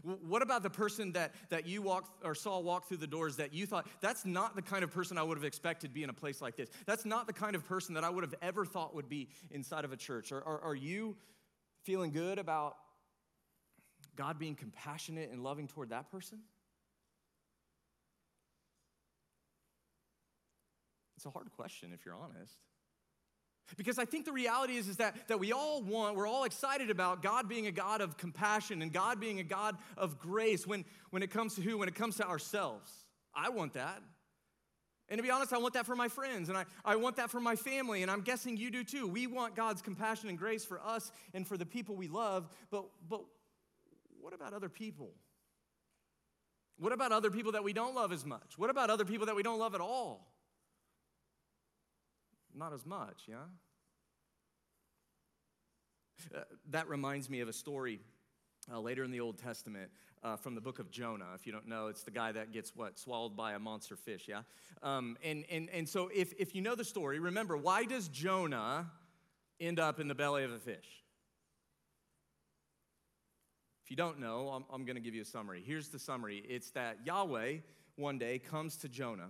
What 0.03 0.41
about 0.41 0.63
the 0.63 0.69
person 0.69 1.11
that, 1.13 1.33
that 1.49 1.67
you 1.67 1.81
walked 1.81 2.23
or 2.23 2.33
saw 2.33 2.59
walk 2.59 2.87
through 2.87 2.97
the 2.97 3.07
doors 3.07 3.37
that 3.37 3.53
you 3.53 3.65
thought, 3.65 3.87
that's 4.01 4.25
not 4.25 4.55
the 4.55 4.61
kind 4.61 4.83
of 4.83 4.91
person 4.91 5.17
I 5.17 5.23
would 5.23 5.37
have 5.37 5.43
expected 5.43 5.87
to 5.87 5.93
be 5.93 6.03
in 6.03 6.09
a 6.09 6.13
place 6.13 6.41
like 6.41 6.55
this? 6.55 6.69
That's 6.85 7.05
not 7.05 7.27
the 7.27 7.33
kind 7.33 7.55
of 7.55 7.65
person 7.65 7.95
that 7.95 8.03
I 8.03 8.09
would 8.09 8.23
have 8.23 8.35
ever 8.41 8.65
thought 8.65 8.95
would 8.95 9.09
be 9.09 9.29
inside 9.51 9.85
of 9.85 9.91
a 9.91 9.97
church. 9.97 10.31
Are, 10.31 10.43
are, 10.43 10.61
are 10.61 10.75
you 10.75 11.17
feeling 11.83 12.11
good 12.11 12.39
about 12.39 12.77
God 14.15 14.39
being 14.39 14.55
compassionate 14.55 15.31
and 15.31 15.43
loving 15.43 15.67
toward 15.67 15.89
that 15.89 16.11
person? 16.11 16.39
It's 21.17 21.25
a 21.25 21.29
hard 21.29 21.51
question 21.51 21.91
if 21.93 22.05
you're 22.05 22.15
honest. 22.15 22.55
Because 23.77 23.99
I 23.99 24.05
think 24.05 24.25
the 24.25 24.31
reality 24.31 24.77
is, 24.77 24.87
is 24.87 24.97
that, 24.97 25.15
that 25.27 25.39
we 25.39 25.51
all 25.51 25.81
want, 25.81 26.15
we're 26.15 26.27
all 26.27 26.43
excited 26.43 26.89
about 26.89 27.21
God 27.21 27.47
being 27.47 27.67
a 27.67 27.71
God 27.71 28.01
of 28.01 28.17
compassion 28.17 28.81
and 28.81 28.91
God 28.91 29.19
being 29.19 29.39
a 29.39 29.43
God 29.43 29.77
of 29.97 30.19
grace 30.19 30.65
when, 30.65 30.85
when 31.11 31.23
it 31.23 31.31
comes 31.31 31.55
to 31.55 31.61
who? 31.61 31.77
When 31.77 31.87
it 31.87 31.95
comes 31.95 32.17
to 32.17 32.27
ourselves. 32.27 32.91
I 33.33 33.49
want 33.49 33.73
that. 33.73 34.01
And 35.09 35.17
to 35.17 35.23
be 35.23 35.31
honest, 35.31 35.53
I 35.53 35.57
want 35.57 35.73
that 35.73 35.85
for 35.85 35.95
my 35.95 36.07
friends 36.07 36.49
and 36.49 36.57
I, 36.57 36.65
I 36.85 36.95
want 36.95 37.15
that 37.15 37.31
for 37.31 37.39
my 37.39 37.55
family, 37.55 38.03
and 38.03 38.11
I'm 38.11 38.21
guessing 38.21 38.57
you 38.57 38.69
do 38.69 38.83
too. 38.83 39.07
We 39.07 39.25
want 39.27 39.55
God's 39.55 39.81
compassion 39.81 40.29
and 40.29 40.37
grace 40.37 40.63
for 40.63 40.79
us 40.81 41.11
and 41.33 41.47
for 41.47 41.57
the 41.57 41.65
people 41.65 41.95
we 41.95 42.07
love, 42.07 42.47
but, 42.69 42.85
but 43.09 43.21
what 44.21 44.33
about 44.33 44.53
other 44.53 44.69
people? 44.69 45.11
What 46.77 46.93
about 46.93 47.11
other 47.11 47.31
people 47.31 47.53
that 47.53 47.63
we 47.63 47.73
don't 47.73 47.95
love 47.95 48.11
as 48.11 48.25
much? 48.25 48.57
What 48.57 48.69
about 48.69 48.89
other 48.89 49.03
people 49.03 49.25
that 49.25 49.35
we 49.35 49.43
don't 49.43 49.59
love 49.59 49.75
at 49.75 49.81
all? 49.81 50.27
Not 52.55 52.73
as 52.73 52.85
much, 52.85 53.23
yeah? 53.27 53.37
Uh, 56.35 56.39
that 56.69 56.89
reminds 56.89 57.29
me 57.29 57.39
of 57.39 57.47
a 57.47 57.53
story 57.53 57.99
uh, 58.71 58.79
later 58.79 59.03
in 59.03 59.11
the 59.11 59.19
Old 59.19 59.37
Testament 59.37 59.89
uh, 60.23 60.35
from 60.35 60.55
the 60.55 60.61
book 60.61 60.79
of 60.79 60.91
Jonah. 60.91 61.27
If 61.35 61.45
you 61.45 61.51
don't 61.51 61.67
know, 61.67 61.87
it's 61.87 62.03
the 62.03 62.11
guy 62.11 62.31
that 62.31 62.51
gets 62.51 62.75
what? 62.75 62.99
Swallowed 62.99 63.35
by 63.35 63.53
a 63.53 63.59
monster 63.59 63.95
fish, 63.95 64.25
yeah? 64.27 64.41
Um, 64.83 65.17
and, 65.23 65.45
and, 65.49 65.69
and 65.69 65.87
so 65.87 66.09
if, 66.13 66.33
if 66.37 66.55
you 66.55 66.61
know 66.61 66.75
the 66.75 66.83
story, 66.83 67.19
remember, 67.19 67.55
why 67.57 67.85
does 67.85 68.07
Jonah 68.09 68.91
end 69.59 69.79
up 69.79 69.99
in 69.99 70.07
the 70.07 70.15
belly 70.15 70.43
of 70.43 70.51
a 70.51 70.59
fish? 70.59 71.03
If 73.83 73.91
you 73.91 73.97
don't 73.97 74.19
know, 74.19 74.49
I'm, 74.49 74.65
I'm 74.71 74.85
going 74.85 74.97
to 74.97 75.01
give 75.01 75.15
you 75.15 75.21
a 75.21 75.25
summary. 75.25 75.63
Here's 75.65 75.89
the 75.89 75.99
summary 75.99 76.43
it's 76.47 76.71
that 76.71 76.97
Yahweh 77.05 77.57
one 77.95 78.17
day 78.17 78.39
comes 78.39 78.77
to 78.77 78.89
Jonah 78.89 79.29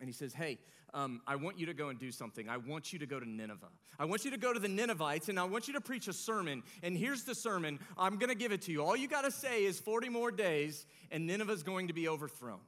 and 0.00 0.08
he 0.08 0.12
says, 0.12 0.32
Hey, 0.32 0.58
um, 0.94 1.20
I 1.26 1.34
want 1.34 1.58
you 1.58 1.66
to 1.66 1.74
go 1.74 1.88
and 1.88 1.98
do 1.98 2.12
something. 2.12 2.48
I 2.48 2.56
want 2.56 2.92
you 2.92 3.00
to 3.00 3.06
go 3.06 3.18
to 3.18 3.28
Nineveh. 3.28 3.66
I 3.98 4.04
want 4.04 4.24
you 4.24 4.30
to 4.30 4.36
go 4.36 4.52
to 4.52 4.60
the 4.60 4.68
Ninevites 4.68 5.28
and 5.28 5.40
I 5.40 5.44
want 5.44 5.66
you 5.66 5.74
to 5.74 5.80
preach 5.80 6.06
a 6.06 6.12
sermon. 6.12 6.62
And 6.84 6.96
here's 6.96 7.24
the 7.24 7.34
sermon. 7.34 7.80
I'm 7.98 8.16
going 8.16 8.28
to 8.28 8.36
give 8.36 8.52
it 8.52 8.62
to 8.62 8.72
you. 8.72 8.84
All 8.84 8.96
you 8.96 9.08
got 9.08 9.22
to 9.22 9.32
say 9.32 9.64
is 9.64 9.80
40 9.80 10.08
more 10.08 10.30
days 10.30 10.86
and 11.10 11.26
Nineveh's 11.26 11.64
going 11.64 11.88
to 11.88 11.92
be 11.92 12.08
overthrown. 12.08 12.60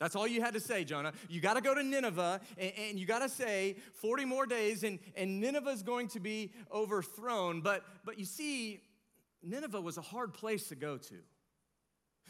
That's 0.00 0.14
all 0.16 0.26
you 0.26 0.42
had 0.42 0.54
to 0.54 0.60
say, 0.60 0.84
Jonah. 0.84 1.12
You 1.30 1.40
got 1.40 1.54
to 1.54 1.62
go 1.62 1.74
to 1.74 1.82
Nineveh 1.82 2.40
and, 2.58 2.72
and 2.76 2.98
you 3.00 3.06
got 3.06 3.20
to 3.20 3.28
say 3.28 3.76
40 3.94 4.26
more 4.26 4.44
days 4.44 4.82
and, 4.82 4.98
and 5.16 5.40
Nineveh's 5.40 5.82
going 5.82 6.08
to 6.08 6.20
be 6.20 6.52
overthrown. 6.70 7.62
But, 7.62 7.84
but 8.04 8.18
you 8.18 8.26
see, 8.26 8.82
Nineveh 9.42 9.80
was 9.80 9.96
a 9.96 10.02
hard 10.02 10.34
place 10.34 10.68
to 10.68 10.74
go 10.74 10.98
to. 10.98 11.14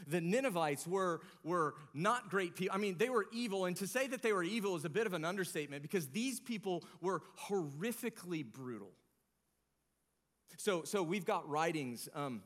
The 0.07 0.21
Ninevites 0.21 0.87
were, 0.87 1.21
were 1.45 1.75
not 1.95 2.29
great 2.29 2.57
people. 2.57 2.75
I 2.75 2.79
mean, 2.79 2.97
they 2.99 3.09
were 3.09 3.27
evil, 3.33 3.67
and 3.67 3.77
to 3.77 3.87
say 3.87 4.07
that 4.09 4.23
they 4.23 4.33
were 4.33 4.43
evil 4.43 4.77
is 4.77 4.85
a 4.85 4.91
bit 4.91 5.07
of 5.07 5.13
an 5.13 5.25
understatement 5.25 5.83
because 5.83 6.09
these 6.09 6.41
people 6.41 6.83
were 7.01 7.23
horrifically 7.49 8.45
brutal. 8.45 8.91
So, 10.57 10.83
so 10.85 11.03
we've 11.03 11.25
got 11.25 11.49
writings 11.49 12.09
um, 12.15 12.43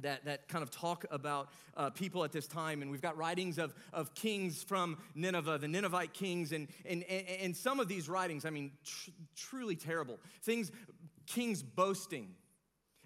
that, 0.00 0.24
that 0.24 0.48
kind 0.48 0.62
of 0.62 0.70
talk 0.70 1.04
about 1.10 1.50
uh, 1.76 1.90
people 1.90 2.24
at 2.24 2.32
this 2.32 2.46
time, 2.46 2.82
and 2.82 2.90
we've 2.90 3.02
got 3.02 3.16
writings 3.16 3.58
of, 3.58 3.74
of 3.92 4.14
kings 4.14 4.62
from 4.62 4.98
Nineveh, 5.14 5.58
the 5.58 5.68
Ninevite 5.68 6.12
kings, 6.12 6.52
and, 6.52 6.68
and, 6.84 7.04
and 7.04 7.56
some 7.56 7.80
of 7.80 7.88
these 7.88 8.08
writings, 8.08 8.44
I 8.44 8.50
mean, 8.50 8.72
tr- 8.84 9.10
truly 9.36 9.76
terrible. 9.76 10.18
Things, 10.42 10.70
kings 11.26 11.62
boasting 11.62 12.34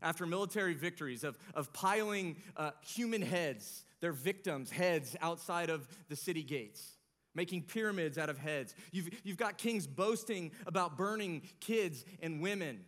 after 0.05 0.27
military 0.27 0.75
victories 0.75 1.25
of, 1.25 1.37
of 1.55 1.73
piling 1.73 2.37
uh, 2.57 2.71
human 2.83 3.23
heads, 3.23 3.85
their 4.01 4.13
victims' 4.13 4.71
heads 4.71 5.17
outside 5.21 5.71
of 5.71 5.89
the 6.09 6.15
city 6.15 6.43
gates, 6.43 6.99
making 7.35 7.63
pyramids 7.63 8.19
out 8.19 8.29
of 8.29 8.39
heads. 8.39 8.75
You've, 8.93 9.09
you've 9.25 9.39
got 9.39 9.59
kings 9.59 9.87
boasting 9.87 10.53
about 10.67 10.99
burning 10.99 11.43
kids 11.59 12.05
and 12.23 12.41
women, 12.41 12.85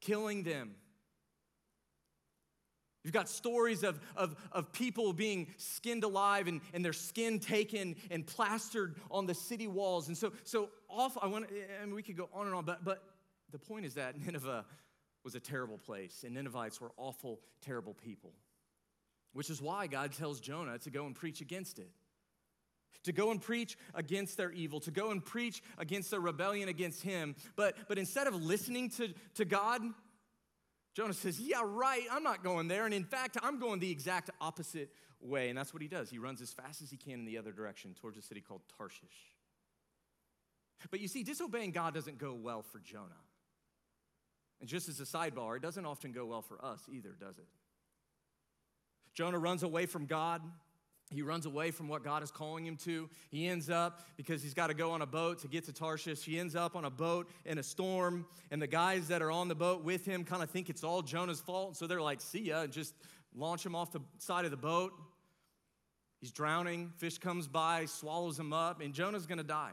killing 0.00 0.44
them. 0.44 0.76
You've 3.02 3.12
got 3.12 3.28
stories 3.28 3.82
of, 3.82 3.98
of, 4.14 4.36
of 4.52 4.72
people 4.72 5.12
being 5.12 5.48
skinned 5.56 6.04
alive 6.04 6.46
and, 6.46 6.60
and 6.72 6.84
their 6.84 6.92
skin 6.92 7.40
taken 7.40 7.96
and 8.12 8.24
plastered 8.24 8.94
on 9.10 9.26
the 9.26 9.34
city 9.34 9.66
walls. 9.66 10.06
And 10.06 10.16
so, 10.16 10.32
so 10.44 10.68
off, 10.88 11.18
I 11.20 11.26
want 11.26 11.46
and 11.82 11.92
we 11.92 12.04
could 12.04 12.16
go 12.16 12.28
on 12.32 12.46
and 12.46 12.54
on, 12.54 12.64
but, 12.64 12.84
but 12.84 13.02
the 13.50 13.58
point 13.58 13.84
is 13.84 13.94
that 13.94 14.16
Nineveh 14.24 14.64
was 15.24 15.34
a 15.34 15.40
terrible 15.40 15.78
place, 15.78 16.24
and 16.24 16.34
Ninevites 16.34 16.80
were 16.80 16.92
awful, 16.96 17.40
terrible 17.64 17.94
people. 17.94 18.32
Which 19.32 19.50
is 19.50 19.62
why 19.62 19.86
God 19.86 20.12
tells 20.12 20.40
Jonah 20.40 20.78
to 20.80 20.90
go 20.90 21.06
and 21.06 21.14
preach 21.14 21.40
against 21.40 21.78
it. 21.78 21.90
To 23.04 23.12
go 23.12 23.30
and 23.30 23.40
preach 23.40 23.76
against 23.94 24.36
their 24.36 24.52
evil, 24.52 24.78
to 24.80 24.90
go 24.90 25.10
and 25.10 25.24
preach 25.24 25.62
against 25.78 26.10
their 26.10 26.20
rebellion 26.20 26.68
against 26.68 27.02
him. 27.02 27.34
But, 27.56 27.76
but 27.88 27.98
instead 27.98 28.26
of 28.26 28.34
listening 28.34 28.90
to, 28.90 29.14
to 29.36 29.44
God, 29.44 29.82
Jonah 30.94 31.14
says, 31.14 31.40
Yeah, 31.40 31.62
right, 31.64 32.04
I'm 32.10 32.22
not 32.22 32.44
going 32.44 32.68
there. 32.68 32.84
And 32.84 32.94
in 32.94 33.04
fact, 33.04 33.38
I'm 33.42 33.58
going 33.58 33.80
the 33.80 33.90
exact 33.90 34.30
opposite 34.40 34.90
way. 35.20 35.48
And 35.48 35.58
that's 35.58 35.72
what 35.72 35.82
he 35.82 35.88
does. 35.88 36.10
He 36.10 36.18
runs 36.18 36.42
as 36.42 36.52
fast 36.52 36.82
as 36.82 36.90
he 36.90 36.96
can 36.96 37.20
in 37.20 37.24
the 37.24 37.38
other 37.38 37.52
direction 37.52 37.94
towards 37.94 38.18
a 38.18 38.22
city 38.22 38.40
called 38.40 38.62
Tarshish. 38.76 39.32
But 40.90 41.00
you 41.00 41.08
see, 41.08 41.22
disobeying 41.22 41.70
God 41.70 41.94
doesn't 41.94 42.18
go 42.18 42.34
well 42.34 42.62
for 42.62 42.78
Jonah. 42.78 43.08
And 44.62 44.70
just 44.70 44.88
as 44.88 45.00
a 45.00 45.04
sidebar, 45.04 45.56
it 45.56 45.62
doesn't 45.62 45.84
often 45.84 46.12
go 46.12 46.24
well 46.24 46.40
for 46.40 46.64
us 46.64 46.80
either, 46.90 47.16
does 47.18 47.36
it? 47.36 47.46
Jonah 49.12 49.38
runs 49.38 49.64
away 49.64 49.86
from 49.86 50.06
God. 50.06 50.40
He 51.10 51.20
runs 51.20 51.46
away 51.46 51.72
from 51.72 51.88
what 51.88 52.04
God 52.04 52.22
is 52.22 52.30
calling 52.30 52.64
him 52.64 52.76
to. 52.84 53.10
He 53.28 53.48
ends 53.48 53.68
up, 53.68 54.06
because 54.16 54.40
he's 54.40 54.54
got 54.54 54.68
to 54.68 54.74
go 54.74 54.92
on 54.92 55.02
a 55.02 55.06
boat 55.06 55.40
to 55.40 55.48
get 55.48 55.64
to 55.64 55.72
Tarshish, 55.72 56.22
he 56.22 56.38
ends 56.38 56.54
up 56.54 56.76
on 56.76 56.84
a 56.84 56.90
boat 56.90 57.28
in 57.44 57.58
a 57.58 57.62
storm, 57.62 58.24
and 58.52 58.62
the 58.62 58.68
guys 58.68 59.08
that 59.08 59.20
are 59.20 59.32
on 59.32 59.48
the 59.48 59.54
boat 59.56 59.82
with 59.82 60.06
him 60.06 60.24
kind 60.24 60.44
of 60.44 60.48
think 60.48 60.70
it's 60.70 60.84
all 60.84 61.02
Jonah's 61.02 61.40
fault. 61.40 61.76
So 61.76 61.88
they're 61.88 62.00
like, 62.00 62.20
see 62.20 62.44
ya, 62.44 62.62
and 62.62 62.72
just 62.72 62.94
launch 63.34 63.66
him 63.66 63.74
off 63.74 63.90
the 63.90 64.00
side 64.18 64.44
of 64.44 64.52
the 64.52 64.56
boat. 64.56 64.92
He's 66.20 66.30
drowning. 66.30 66.92
Fish 66.98 67.18
comes 67.18 67.48
by, 67.48 67.86
swallows 67.86 68.38
him 68.38 68.52
up, 68.52 68.80
and 68.80 68.94
Jonah's 68.94 69.26
going 69.26 69.38
to 69.38 69.44
die. 69.44 69.72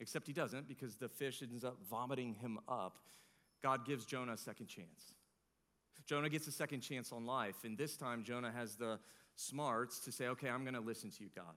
Except 0.00 0.26
he 0.26 0.32
doesn't 0.32 0.66
because 0.66 0.96
the 0.96 1.08
fish 1.08 1.42
ends 1.42 1.64
up 1.64 1.76
vomiting 1.88 2.34
him 2.34 2.58
up. 2.68 2.96
God 3.62 3.86
gives 3.86 4.06
Jonah 4.06 4.32
a 4.32 4.36
second 4.36 4.66
chance. 4.66 5.14
Jonah 6.06 6.30
gets 6.30 6.46
a 6.46 6.52
second 6.52 6.80
chance 6.80 7.12
on 7.12 7.26
life, 7.26 7.56
and 7.64 7.76
this 7.76 7.96
time 7.96 8.24
Jonah 8.24 8.50
has 8.50 8.76
the 8.76 8.98
smarts 9.36 10.00
to 10.00 10.12
say, 10.12 10.28
okay, 10.28 10.48
I'm 10.48 10.64
going 10.64 10.74
to 10.74 10.80
listen 10.80 11.10
to 11.10 11.22
you, 11.22 11.30
God. 11.36 11.54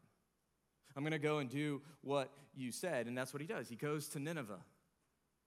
I'm 0.96 1.04
going 1.04 1.12
to 1.14 1.20
go 1.20 1.40
and 1.40 1.50
do 1.50 1.82
what 2.02 2.30
you 2.56 2.72
said. 2.72 3.08
And 3.08 3.18
that's 3.18 3.34
what 3.34 3.42
he 3.42 3.48
does. 3.48 3.68
He 3.68 3.76
goes 3.76 4.08
to 4.10 4.20
Nineveh 4.20 4.60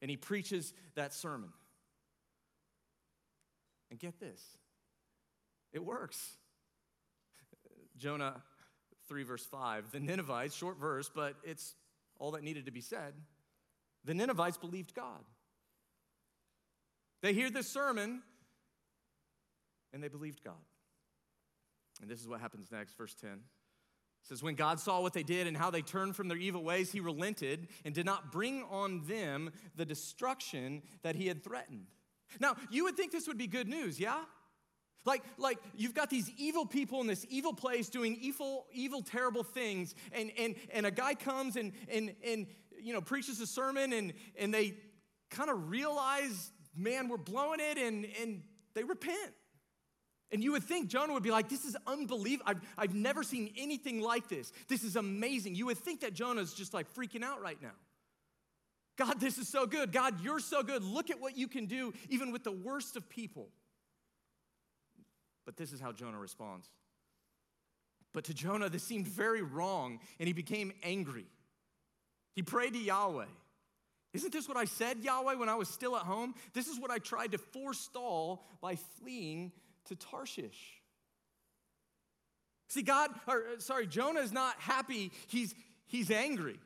and 0.02 0.10
he 0.10 0.16
preaches 0.16 0.72
that 0.94 1.14
sermon. 1.14 1.50
And 3.90 4.00
get 4.00 4.18
this 4.18 4.42
it 5.72 5.84
works. 5.84 6.36
Jonah 7.96 8.42
3, 9.08 9.22
verse 9.22 9.44
5. 9.44 9.92
The 9.92 10.00
Ninevites, 10.00 10.54
short 10.54 10.78
verse, 10.78 11.10
but 11.14 11.36
it's 11.44 11.74
all 12.18 12.32
that 12.32 12.42
needed 12.42 12.66
to 12.66 12.72
be 12.72 12.80
said. 12.80 13.14
The 14.04 14.14
Ninevites 14.14 14.56
believed 14.56 14.94
God. 14.94 15.24
They 17.22 17.32
hear 17.32 17.50
this 17.50 17.68
sermon 17.68 18.22
and 19.92 20.02
they 20.02 20.08
believed 20.08 20.44
God. 20.44 20.54
And 22.00 22.10
this 22.10 22.20
is 22.20 22.28
what 22.28 22.40
happens 22.40 22.70
next, 22.70 22.96
verse 22.96 23.14
10. 23.14 23.30
It 23.30 23.38
says, 24.22 24.42
When 24.42 24.54
God 24.54 24.78
saw 24.78 25.00
what 25.00 25.12
they 25.12 25.22
did 25.22 25.46
and 25.46 25.56
how 25.56 25.70
they 25.70 25.82
turned 25.82 26.14
from 26.14 26.28
their 26.28 26.36
evil 26.36 26.62
ways, 26.62 26.92
he 26.92 27.00
relented 27.00 27.68
and 27.84 27.94
did 27.94 28.06
not 28.06 28.32
bring 28.32 28.64
on 28.64 29.02
them 29.06 29.50
the 29.74 29.84
destruction 29.84 30.82
that 31.02 31.16
he 31.16 31.26
had 31.26 31.42
threatened. 31.42 31.86
Now, 32.40 32.56
you 32.70 32.84
would 32.84 32.96
think 32.96 33.12
this 33.12 33.26
would 33.28 33.38
be 33.38 33.46
good 33.46 33.68
news, 33.68 33.98
yeah? 33.98 34.24
Like, 35.06 35.22
like 35.38 35.58
you've 35.74 35.94
got 35.94 36.10
these 36.10 36.30
evil 36.36 36.66
people 36.66 37.00
in 37.00 37.06
this 37.06 37.24
evil 37.30 37.54
place 37.54 37.88
doing 37.88 38.18
evil, 38.20 38.66
evil, 38.72 39.02
terrible 39.02 39.44
things, 39.44 39.94
and, 40.12 40.30
and, 40.36 40.56
and 40.70 40.84
a 40.84 40.90
guy 40.90 41.14
comes 41.14 41.56
and, 41.56 41.72
and, 41.88 42.14
and 42.26 42.46
you 42.78 42.92
know, 42.92 43.00
preaches 43.00 43.40
a 43.40 43.46
sermon, 43.46 43.92
and, 43.92 44.12
and 44.38 44.52
they 44.52 44.74
kind 45.30 45.48
of 45.48 45.70
realize, 45.70 46.52
man, 46.76 47.08
we're 47.08 47.16
blowing 47.16 47.60
it, 47.60 47.78
and, 47.78 48.06
and 48.20 48.42
they 48.74 48.84
repent. 48.84 49.32
And 50.32 50.42
you 50.42 50.52
would 50.52 50.64
think 50.64 50.88
Jonah 50.88 51.12
would 51.12 51.22
be 51.22 51.30
like, 51.30 51.48
This 51.48 51.64
is 51.64 51.76
unbelievable. 51.86 52.50
I've, 52.50 52.60
I've 52.76 52.94
never 52.94 53.22
seen 53.22 53.52
anything 53.56 54.00
like 54.00 54.28
this. 54.28 54.52
This 54.68 54.82
is 54.82 54.96
amazing. 54.96 55.54
You 55.54 55.66
would 55.66 55.78
think 55.78 56.00
that 56.00 56.14
Jonah's 56.14 56.52
just 56.52 56.74
like 56.74 56.92
freaking 56.94 57.22
out 57.22 57.40
right 57.40 57.60
now. 57.62 57.74
God, 58.96 59.20
this 59.20 59.38
is 59.38 59.48
so 59.48 59.66
good. 59.66 59.92
God, 59.92 60.20
you're 60.22 60.40
so 60.40 60.62
good. 60.62 60.82
Look 60.82 61.10
at 61.10 61.20
what 61.20 61.36
you 61.36 61.48
can 61.48 61.66
do, 61.66 61.92
even 62.08 62.32
with 62.32 62.44
the 62.44 62.52
worst 62.52 62.96
of 62.96 63.08
people. 63.08 63.50
But 65.46 65.56
this 65.56 65.72
is 65.72 65.80
how 65.80 65.92
Jonah 65.92 66.18
responds. 66.18 66.68
But 68.12 68.24
to 68.24 68.34
Jonah, 68.34 68.68
this 68.68 68.82
seemed 68.82 69.06
very 69.06 69.42
wrong, 69.42 70.00
and 70.18 70.26
he 70.26 70.32
became 70.32 70.72
angry. 70.82 71.26
He 72.34 72.42
prayed 72.42 72.74
to 72.74 72.78
Yahweh. 72.78 73.26
Isn't 74.12 74.32
this 74.32 74.48
what 74.48 74.56
I 74.56 74.64
said, 74.64 74.98
Yahweh, 75.02 75.34
when 75.34 75.48
I 75.48 75.54
was 75.54 75.68
still 75.68 75.96
at 75.96 76.02
home? 76.02 76.34
This 76.52 76.66
is 76.66 76.80
what 76.80 76.90
I 76.90 76.98
tried 76.98 77.32
to 77.32 77.38
forestall 77.38 78.44
by 78.60 78.76
fleeing 78.98 79.52
to 79.86 79.94
Tarshish. 79.94 80.80
See, 82.68 82.82
God, 82.82 83.10
or 83.28 83.44
uh, 83.54 83.58
sorry, 83.58 83.86
Jonah 83.86 84.20
is 84.20 84.32
not 84.32 84.56
happy, 84.58 85.12
he's, 85.28 85.54
he's 85.86 86.10
angry. 86.10 86.58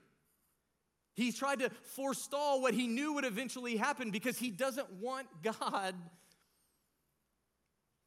He's 1.14 1.37
tried 1.37 1.59
to 1.59 1.71
forestall 1.97 2.62
what 2.62 2.73
he 2.73 2.87
knew 2.87 3.14
would 3.14 3.25
eventually 3.25 3.77
happen 3.77 4.11
because 4.11 4.38
he 4.38 4.51
doesn't 4.51 4.90
want 4.95 5.27
God 5.43 5.95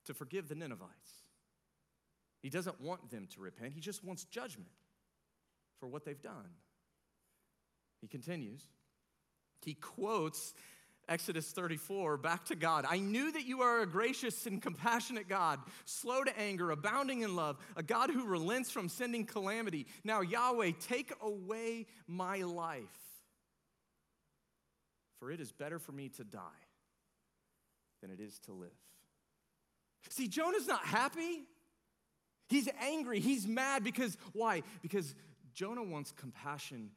to 0.06 0.13
forgive 0.13 0.48
the 0.48 0.56
Ninevites. 0.56 1.24
He 2.42 2.50
doesn't 2.50 2.82
want 2.82 3.10
them 3.10 3.28
to 3.36 3.42
repent, 3.42 3.74
he 3.74 3.80
just 3.80 4.04
wants 4.04 4.26
judgment 4.26 4.70
for 5.80 5.88
what 5.88 6.06
they've 6.06 6.22
done. 6.22 6.50
He 8.02 8.08
continues. 8.08 8.62
He 9.62 9.76
quotes 9.76 10.54
Exodus 11.10 11.52
34, 11.52 12.18
back 12.18 12.46
to 12.46 12.56
God. 12.56 12.86
I 12.88 13.00
knew 13.00 13.32
that 13.32 13.46
you 13.46 13.62
are 13.62 13.82
a 13.82 13.86
gracious 13.86 14.46
and 14.46 14.62
compassionate 14.62 15.28
God, 15.28 15.60
slow 15.86 16.24
to 16.24 16.39
anger, 16.39 16.72
abounding 16.72 17.22
in 17.22 17.36
love, 17.36 17.58
a 17.76 17.84
God 17.84 18.10
who 18.10 18.26
relents 18.26 18.72
from 18.72 18.88
sending 18.88 19.26
calamity. 19.26 19.86
Now, 20.04 20.22
Yahweh, 20.22 20.72
take 20.80 21.12
away 21.22 21.88
my 22.08 22.38
life, 22.38 22.84
for 25.20 25.32
it 25.32 25.42
is 25.42 25.52
better 25.52 25.80
for 25.80 25.92
me 25.92 26.10
to 26.10 26.24
die 26.24 26.39
than 28.02 28.10
it 28.12 28.22
is 28.22 28.39
to 28.39 28.54
live. 28.54 28.70
See, 30.10 30.28
Jonah's 30.28 30.68
not 30.68 30.86
happy. 30.86 31.44
He's 32.48 32.70
angry. 32.82 33.20
He's 33.20 33.48
mad 33.48 33.84
because, 33.84 34.18
why? 34.34 34.63
Because 34.82 35.16
Jonah 35.54 35.84
wants 35.84 36.12
compassion 36.12 36.92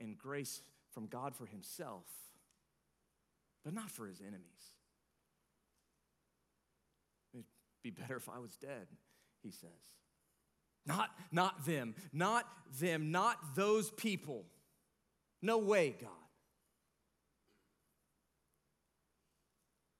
and 0.00 0.18
grace 0.18 0.62
from 0.90 1.06
God 1.06 1.34
for 1.34 1.46
himself 1.46 2.04
but 3.68 3.74
not 3.74 3.90
for 3.90 4.06
his 4.06 4.20
enemies. 4.22 4.40
It'd 7.34 7.44
be 7.82 7.90
better 7.90 8.16
if 8.16 8.26
I 8.26 8.38
was 8.38 8.56
dead, 8.56 8.86
he 9.42 9.50
says. 9.50 9.68
Not, 10.86 11.10
not 11.30 11.66
them, 11.66 11.94
not 12.10 12.46
them, 12.80 13.10
not 13.10 13.36
those 13.54 13.90
people. 13.90 14.46
No 15.42 15.58
way, 15.58 15.96
God. 16.00 16.08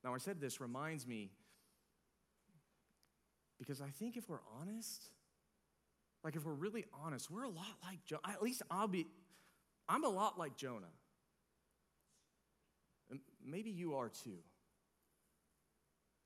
Now, 0.03 0.15
I 0.15 0.19
said 0.19 0.41
this 0.41 0.63
reminds 0.63 1.07
me 1.07 1.31
because 3.59 3.81
I 3.81 3.89
think 3.89 4.17
if 4.17 4.29
we're 4.29 4.41
honest, 4.61 5.05
like 6.25 6.37
if 6.37 6.45
we're 6.45 6.53
really 6.53 6.85
honest, 7.05 7.31
we're 7.31 7.45
a 7.45 7.49
lot 7.49 7.67
like 7.85 8.05
Jonah. 8.05 8.23
At 8.29 8.43
least 8.43 8.63
I'll 8.71 8.89
be, 8.89 9.07
I'm 9.89 10.05
a 10.05 10.09
lot 10.09 10.39
like 10.39 10.57
Jonah. 10.57 10.87
Maybe 13.45 13.71
you 13.71 13.97
are 13.97 14.11
too. 14.11 14.39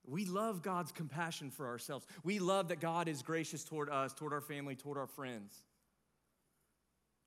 We 0.04 0.24
love 0.24 0.62
God's 0.62 0.90
compassion 0.90 1.50
for 1.50 1.68
ourselves. 1.68 2.04
We 2.24 2.40
love 2.40 2.68
that 2.68 2.80
God 2.80 3.06
is 3.06 3.22
gracious 3.22 3.62
toward 3.62 3.88
us, 3.88 4.12
toward 4.12 4.32
our 4.32 4.40
family, 4.40 4.74
toward 4.74 4.98
our 4.98 5.06
friends, 5.06 5.56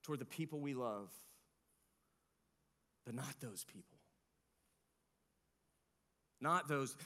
toward 0.04 0.20
the 0.20 0.26
people 0.26 0.60
we 0.60 0.74
love, 0.74 1.10
but 3.06 3.16
not 3.16 3.34
those 3.40 3.64
people. 3.64 3.98
Not 6.42 6.68
those, 6.68 6.98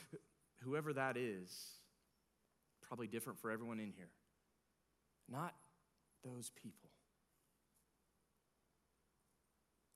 whoever 0.63 0.93
that 0.93 1.17
is, 1.17 1.78
probably 2.89 3.07
different 3.07 3.39
for 3.39 3.51
everyone 3.51 3.79
in 3.79 3.93
here. 3.95 4.09
Not 5.29 5.53
those 6.25 6.51
people. 6.61 6.89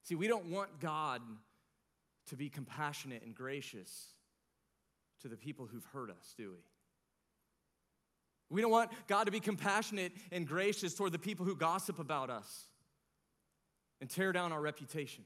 See, 0.04 0.16
we 0.16 0.28
don't 0.28 0.46
want 0.46 0.80
God 0.80 1.22
to 2.28 2.38
be 2.38 2.50
compassionate 2.50 3.24
and 3.24 3.36
gracious 3.36 4.08
to 5.22 5.28
the 5.28 5.38
people 5.38 5.66
who've 5.66 5.86
hurt 5.92 6.10
us, 6.10 6.34
do 6.38 6.52
we? 6.52 6.58
We 8.50 8.62
don't 8.62 8.72
want 8.72 8.92
God 9.08 9.24
to 9.24 9.32
be 9.32 9.40
compassionate 9.40 10.12
and 10.32 10.46
gracious 10.46 10.94
toward 10.94 11.12
the 11.12 11.20
people 11.20 11.46
who 11.46 11.56
gossip 11.56 11.98
about 11.98 12.30
us 12.30 12.68
and 14.00 14.10
tear 14.10 14.32
down 14.32 14.52
our 14.52 14.62
reputation. 14.62 15.24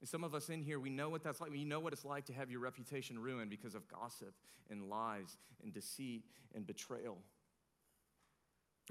And 0.00 0.08
some 0.08 0.24
of 0.24 0.34
us 0.34 0.48
in 0.48 0.62
here, 0.62 0.80
we 0.80 0.90
know 0.90 1.10
what 1.10 1.22
that's 1.22 1.40
like. 1.40 1.50
We 1.50 1.64
know 1.64 1.80
what 1.80 1.92
it's 1.92 2.04
like 2.04 2.24
to 2.26 2.32
have 2.32 2.50
your 2.50 2.60
reputation 2.60 3.18
ruined 3.18 3.50
because 3.50 3.74
of 3.74 3.86
gossip 3.88 4.34
and 4.70 4.88
lies 4.88 5.36
and 5.62 5.72
deceit 5.72 6.24
and 6.54 6.66
betrayal. 6.66 7.18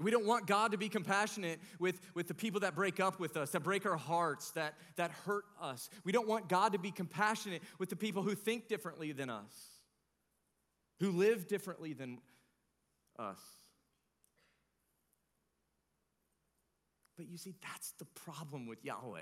We 0.00 0.10
don't 0.10 0.24
want 0.24 0.46
God 0.46 0.72
to 0.72 0.78
be 0.78 0.88
compassionate 0.88 1.60
with, 1.78 2.00
with 2.14 2.26
the 2.26 2.34
people 2.34 2.60
that 2.60 2.74
break 2.74 3.00
up 3.00 3.20
with 3.20 3.36
us, 3.36 3.50
that 3.50 3.60
break 3.60 3.84
our 3.84 3.96
hearts, 3.96 4.52
that, 4.52 4.74
that 4.96 5.10
hurt 5.10 5.44
us. 5.60 5.90
We 6.04 6.12
don't 6.12 6.28
want 6.28 6.48
God 6.48 6.72
to 6.72 6.78
be 6.78 6.90
compassionate 6.90 7.62
with 7.78 7.90
the 7.90 7.96
people 7.96 8.22
who 8.22 8.34
think 8.34 8.68
differently 8.68 9.12
than 9.12 9.28
us, 9.28 9.52
who 11.00 11.10
live 11.10 11.48
differently 11.48 11.92
than 11.92 12.18
us. 13.18 13.40
But 17.18 17.28
you 17.28 17.36
see, 17.36 17.54
that's 17.60 17.92
the 17.98 18.06
problem 18.06 18.66
with 18.66 18.82
Yahweh. 18.82 19.20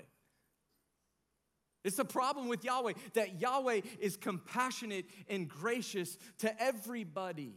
It's 1.83 1.97
the 1.97 2.05
problem 2.05 2.47
with 2.47 2.63
Yahweh 2.63 2.93
that 3.13 3.39
Yahweh 3.39 3.81
is 3.99 4.17
compassionate 4.17 5.05
and 5.29 5.47
gracious 5.47 6.17
to 6.39 6.61
everybody. 6.61 7.55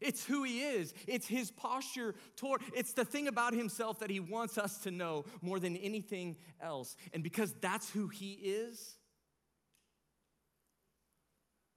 It's 0.00 0.24
who 0.24 0.42
he 0.42 0.60
is. 0.60 0.92
It's 1.06 1.26
his 1.26 1.50
posture 1.50 2.14
toward. 2.36 2.62
It's 2.74 2.92
the 2.92 3.04
thing 3.04 3.28
about 3.28 3.54
himself 3.54 4.00
that 4.00 4.10
he 4.10 4.20
wants 4.20 4.58
us 4.58 4.78
to 4.78 4.90
know 4.90 5.24
more 5.40 5.60
than 5.60 5.76
anything 5.76 6.36
else. 6.60 6.96
And 7.12 7.22
because 7.22 7.54
that's 7.60 7.90
who 7.90 8.08
he 8.08 8.32
is, 8.32 8.96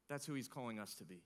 that's 0.09 0.25
who 0.25 0.33
he's 0.33 0.47
calling 0.47 0.79
us 0.79 0.95
to 0.95 1.05
be. 1.05 1.21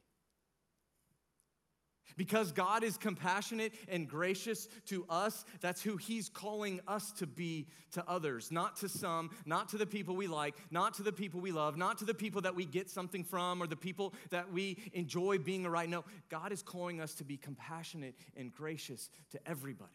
Because 2.18 2.52
God 2.52 2.84
is 2.84 2.98
compassionate 2.98 3.74
and 3.88 4.08
gracious 4.08 4.68
to 4.88 5.06
us, 5.10 5.46
that's 5.60 5.82
who 5.82 5.98
He's 5.98 6.30
calling 6.30 6.82
us 6.88 7.12
to 7.14 7.28
be 7.28 7.68
to 7.92 8.04
others. 8.08 8.52
Not 8.52 8.78
to 8.78 8.90
some, 8.90 9.32
not 9.46 9.70
to 9.70 9.78
the 9.78 9.86
people 9.86 10.16
we 10.16 10.28
like, 10.28 10.56
not 10.70 10.94
to 10.96 11.04
the 11.04 11.12
people 11.12 11.42
we 11.42 11.52
love, 11.52 11.78
not 11.78 11.98
to 12.00 12.06
the 12.06 12.14
people 12.14 12.42
that 12.42 12.56
we 12.56 12.66
get 12.66 12.90
something 12.90 13.24
from 13.24 13.62
or 13.62 13.68
the 13.68 13.76
people 13.76 14.14
that 14.30 14.52
we 14.52 14.78
enjoy 14.94 15.38
being 15.38 15.66
around. 15.66 15.90
No, 15.90 16.06
God 16.30 16.52
is 16.52 16.62
calling 16.62 17.02
us 17.02 17.14
to 17.16 17.24
be 17.24 17.38
compassionate 17.38 18.16
and 18.36 18.52
gracious 18.54 19.10
to 19.32 19.40
everybody. 19.48 19.90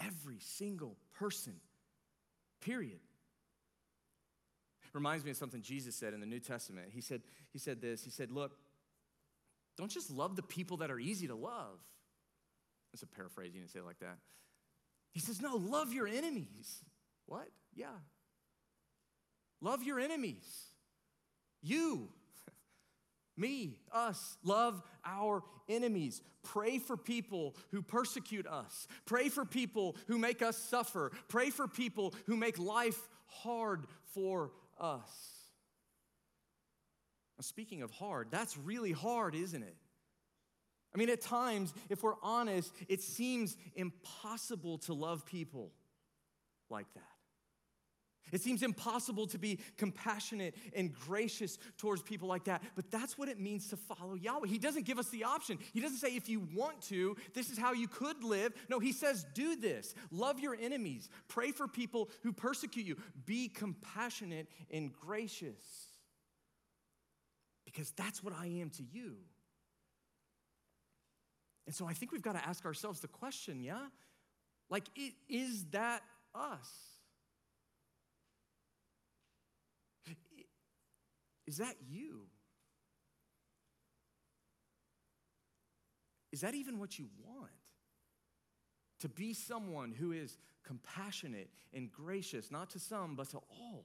Every 0.00 0.38
single 0.40 0.96
person, 1.18 1.54
period. 2.60 3.00
Reminds 4.94 5.24
me 5.24 5.30
of 5.30 5.36
something 5.36 5.60
Jesus 5.60 5.94
said 5.94 6.14
in 6.14 6.20
the 6.20 6.26
New 6.26 6.40
Testament. 6.40 6.88
He 6.92 7.00
said, 7.00 7.22
he 7.52 7.58
said 7.58 7.80
this, 7.80 8.04
he 8.04 8.10
said, 8.10 8.30
Look, 8.30 8.56
don't 9.78 9.90
just 9.90 10.10
love 10.10 10.36
the 10.36 10.42
people 10.42 10.78
that 10.78 10.90
are 10.90 10.98
easy 10.98 11.28
to 11.28 11.34
love. 11.34 11.78
That's 12.92 13.02
a 13.02 13.06
paraphrase, 13.06 13.54
you 13.54 13.60
didn't 13.60 13.72
say 13.72 13.80
like 13.80 14.00
that. 14.00 14.18
He 15.12 15.20
says, 15.20 15.40
No, 15.40 15.56
love 15.56 15.92
your 15.92 16.06
enemies. 16.06 16.82
What? 17.26 17.48
Yeah. 17.74 17.86
Love 19.60 19.82
your 19.82 19.98
enemies. 19.98 20.44
You, 21.62 22.08
me, 23.36 23.78
us, 23.92 24.36
love 24.44 24.82
our 25.04 25.42
enemies. 25.68 26.22
Pray 26.42 26.78
for 26.78 26.96
people 26.96 27.56
who 27.70 27.82
persecute 27.82 28.46
us. 28.46 28.86
Pray 29.04 29.28
for 29.28 29.44
people 29.44 29.96
who 30.06 30.18
make 30.18 30.42
us 30.42 30.56
suffer. 30.56 31.12
Pray 31.28 31.50
for 31.50 31.66
people 31.66 32.14
who 32.26 32.36
make 32.36 32.58
life 32.58 33.08
hard 33.26 33.86
for 34.14 34.52
us. 34.80 35.37
Speaking 37.40 37.82
of 37.82 37.90
hard, 37.92 38.28
that's 38.30 38.56
really 38.56 38.92
hard, 38.92 39.34
isn't 39.34 39.62
it? 39.62 39.76
I 40.94 40.98
mean, 40.98 41.10
at 41.10 41.20
times, 41.20 41.72
if 41.88 42.02
we're 42.02 42.20
honest, 42.22 42.72
it 42.88 43.00
seems 43.02 43.56
impossible 43.76 44.78
to 44.78 44.94
love 44.94 45.24
people 45.26 45.70
like 46.70 46.92
that. 46.94 47.02
It 48.32 48.42
seems 48.42 48.62
impossible 48.62 49.26
to 49.28 49.38
be 49.38 49.58
compassionate 49.76 50.54
and 50.74 50.92
gracious 50.92 51.58
towards 51.78 52.02
people 52.02 52.28
like 52.28 52.44
that, 52.44 52.62
but 52.76 52.90
that's 52.90 53.16
what 53.16 53.28
it 53.28 53.40
means 53.40 53.68
to 53.68 53.76
follow 53.76 54.14
Yahweh. 54.14 54.48
He 54.48 54.58
doesn't 54.58 54.84
give 54.84 54.98
us 54.98 55.08
the 55.08 55.24
option. 55.24 55.58
He 55.72 55.80
doesn't 55.80 55.98
say, 55.98 56.08
if 56.08 56.28
you 56.28 56.46
want 56.54 56.82
to, 56.82 57.16
this 57.34 57.50
is 57.50 57.58
how 57.58 57.72
you 57.72 57.88
could 57.88 58.22
live. 58.22 58.52
No, 58.68 58.80
He 58.80 58.92
says, 58.92 59.24
do 59.34 59.56
this. 59.56 59.94
Love 60.10 60.40
your 60.40 60.56
enemies. 60.60 61.08
Pray 61.28 61.52
for 61.52 61.66
people 61.66 62.10
who 62.22 62.32
persecute 62.32 62.86
you. 62.86 62.96
Be 63.24 63.48
compassionate 63.48 64.48
and 64.70 64.92
gracious 64.92 65.87
because 67.72 67.90
that's 67.90 68.22
what 68.22 68.32
I 68.32 68.46
am 68.46 68.70
to 68.70 68.82
you. 68.82 69.16
And 71.66 71.74
so 71.74 71.86
I 71.86 71.92
think 71.92 72.12
we've 72.12 72.22
got 72.22 72.32
to 72.32 72.48
ask 72.48 72.64
ourselves 72.64 73.00
the 73.00 73.08
question, 73.08 73.60
yeah? 73.60 73.88
Like, 74.70 74.84
is 75.28 75.66
that 75.72 76.02
us? 76.34 76.70
Is 81.46 81.58
that 81.58 81.74
you? 81.90 82.22
Is 86.32 86.40
that 86.40 86.54
even 86.54 86.78
what 86.78 86.98
you 86.98 87.08
want? 87.26 87.50
To 89.00 89.08
be 89.10 89.34
someone 89.34 89.92
who 89.92 90.12
is 90.12 90.38
compassionate 90.66 91.50
and 91.74 91.90
gracious, 91.92 92.50
not 92.50 92.70
to 92.70 92.78
some, 92.78 93.14
but 93.14 93.28
to 93.30 93.38
all. 93.50 93.84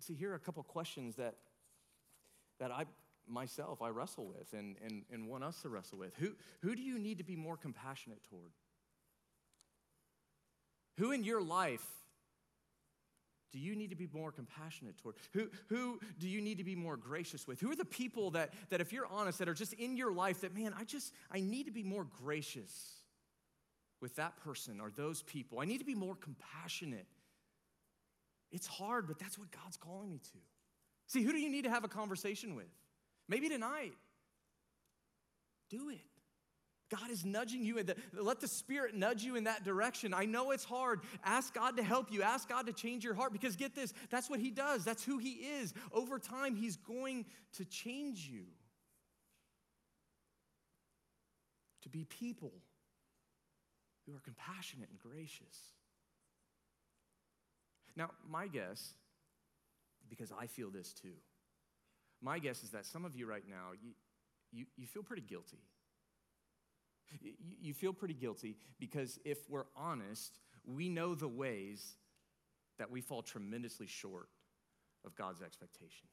See, 0.00 0.14
here 0.14 0.32
are 0.32 0.36
a 0.36 0.40
couple 0.40 0.62
questions 0.62 1.16
that, 1.16 1.34
that 2.58 2.70
I 2.70 2.84
myself 3.28 3.80
I 3.80 3.90
wrestle 3.90 4.26
with 4.26 4.52
and, 4.52 4.76
and, 4.84 5.04
and 5.12 5.28
want 5.28 5.44
us 5.44 5.62
to 5.62 5.68
wrestle 5.68 5.98
with. 5.98 6.14
Who, 6.16 6.32
who 6.62 6.74
do 6.74 6.82
you 6.82 6.98
need 6.98 7.18
to 7.18 7.24
be 7.24 7.36
more 7.36 7.56
compassionate 7.56 8.22
toward? 8.28 8.52
Who 10.98 11.12
in 11.12 11.22
your 11.22 11.40
life 11.40 11.86
do 13.52 13.58
you 13.58 13.74
need 13.74 13.90
to 13.90 13.96
be 13.96 14.08
more 14.12 14.30
compassionate 14.32 14.98
toward? 14.98 15.16
Who, 15.32 15.48
who 15.68 16.00
do 16.18 16.28
you 16.28 16.40
need 16.40 16.58
to 16.58 16.64
be 16.64 16.76
more 16.76 16.96
gracious 16.96 17.46
with? 17.46 17.60
Who 17.60 17.70
are 17.70 17.76
the 17.76 17.84
people 17.84 18.32
that, 18.32 18.52
that, 18.70 18.80
if 18.80 18.92
you're 18.92 19.06
honest, 19.06 19.38
that 19.38 19.48
are 19.48 19.54
just 19.54 19.72
in 19.74 19.96
your 19.96 20.12
life 20.12 20.42
that, 20.42 20.54
man, 20.54 20.74
I 20.78 20.84
just, 20.84 21.12
I 21.30 21.40
need 21.40 21.64
to 21.64 21.72
be 21.72 21.82
more 21.82 22.06
gracious 22.22 23.00
with 24.00 24.16
that 24.16 24.36
person 24.44 24.80
or 24.80 24.90
those 24.90 25.22
people. 25.22 25.60
I 25.60 25.64
need 25.64 25.78
to 25.78 25.84
be 25.84 25.94
more 25.94 26.14
compassionate 26.14 27.06
it's 28.50 28.66
hard, 28.66 29.06
but 29.06 29.18
that's 29.18 29.38
what 29.38 29.48
God's 29.50 29.76
calling 29.76 30.10
me 30.10 30.18
to. 30.18 30.38
See, 31.06 31.22
who 31.22 31.32
do 31.32 31.38
you 31.38 31.50
need 31.50 31.64
to 31.64 31.70
have 31.70 31.84
a 31.84 31.88
conversation 31.88 32.54
with? 32.54 32.70
Maybe 33.28 33.48
tonight. 33.48 33.94
Do 35.68 35.88
it. 35.90 36.00
God 36.90 37.10
is 37.10 37.24
nudging 37.24 37.64
you. 37.64 37.80
The, 37.82 37.94
let 38.12 38.40
the 38.40 38.48
Spirit 38.48 38.96
nudge 38.96 39.22
you 39.22 39.36
in 39.36 39.44
that 39.44 39.64
direction. 39.64 40.12
I 40.12 40.24
know 40.24 40.50
it's 40.50 40.64
hard. 40.64 41.00
Ask 41.24 41.54
God 41.54 41.76
to 41.76 41.82
help 41.84 42.12
you. 42.12 42.22
Ask 42.22 42.48
God 42.48 42.66
to 42.66 42.72
change 42.72 43.04
your 43.04 43.14
heart 43.14 43.32
because 43.32 43.54
get 43.54 43.76
this, 43.76 43.94
that's 44.10 44.28
what 44.28 44.40
He 44.40 44.50
does. 44.50 44.84
That's 44.84 45.04
who 45.04 45.18
He 45.18 45.34
is. 45.34 45.72
Over 45.92 46.18
time, 46.18 46.56
He's 46.56 46.76
going 46.76 47.26
to 47.54 47.64
change 47.64 48.28
you 48.28 48.42
to 51.82 51.88
be 51.88 52.04
people 52.04 52.52
who 54.06 54.16
are 54.16 54.20
compassionate 54.20 54.88
and 54.90 54.98
gracious. 54.98 55.70
Now, 57.96 58.10
my 58.28 58.46
guess, 58.46 58.94
because 60.08 60.32
I 60.38 60.46
feel 60.46 60.70
this 60.70 60.92
too, 60.92 61.14
my 62.22 62.38
guess 62.38 62.62
is 62.62 62.70
that 62.70 62.86
some 62.86 63.04
of 63.04 63.16
you 63.16 63.26
right 63.26 63.44
now, 63.48 63.70
you, 63.80 63.90
you, 64.52 64.66
you 64.76 64.86
feel 64.86 65.02
pretty 65.02 65.22
guilty. 65.22 65.58
You, 67.20 67.32
you 67.60 67.74
feel 67.74 67.92
pretty 67.92 68.14
guilty 68.14 68.56
because 68.78 69.18
if 69.24 69.38
we're 69.48 69.66
honest, 69.76 70.38
we 70.64 70.88
know 70.88 71.14
the 71.14 71.28
ways 71.28 71.94
that 72.78 72.90
we 72.90 73.00
fall 73.00 73.22
tremendously 73.22 73.86
short 73.86 74.28
of 75.04 75.14
God's 75.16 75.42
expectation. 75.42 76.08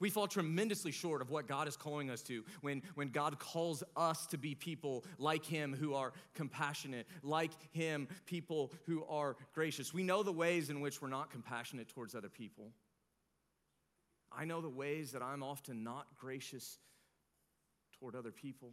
We 0.00 0.10
fall 0.10 0.26
tremendously 0.26 0.90
short 0.90 1.22
of 1.22 1.30
what 1.30 1.46
God 1.46 1.68
is 1.68 1.76
calling 1.76 2.10
us 2.10 2.22
to 2.22 2.44
when, 2.60 2.82
when 2.96 3.08
God 3.10 3.38
calls 3.38 3.84
us 3.96 4.26
to 4.26 4.38
be 4.38 4.54
people 4.54 5.04
like 5.18 5.44
Him 5.44 5.76
who 5.78 5.94
are 5.94 6.12
compassionate, 6.34 7.06
like 7.22 7.52
Him, 7.72 8.08
people 8.26 8.72
who 8.86 9.04
are 9.08 9.36
gracious. 9.54 9.94
We 9.94 10.02
know 10.02 10.22
the 10.22 10.32
ways 10.32 10.70
in 10.70 10.80
which 10.80 11.00
we're 11.00 11.08
not 11.08 11.30
compassionate 11.30 11.88
towards 11.88 12.14
other 12.14 12.28
people. 12.28 12.72
I 14.36 14.44
know 14.44 14.60
the 14.60 14.68
ways 14.68 15.12
that 15.12 15.22
I'm 15.22 15.42
often 15.42 15.84
not 15.84 16.06
gracious 16.18 16.78
toward 17.98 18.16
other 18.16 18.32
people. 18.32 18.72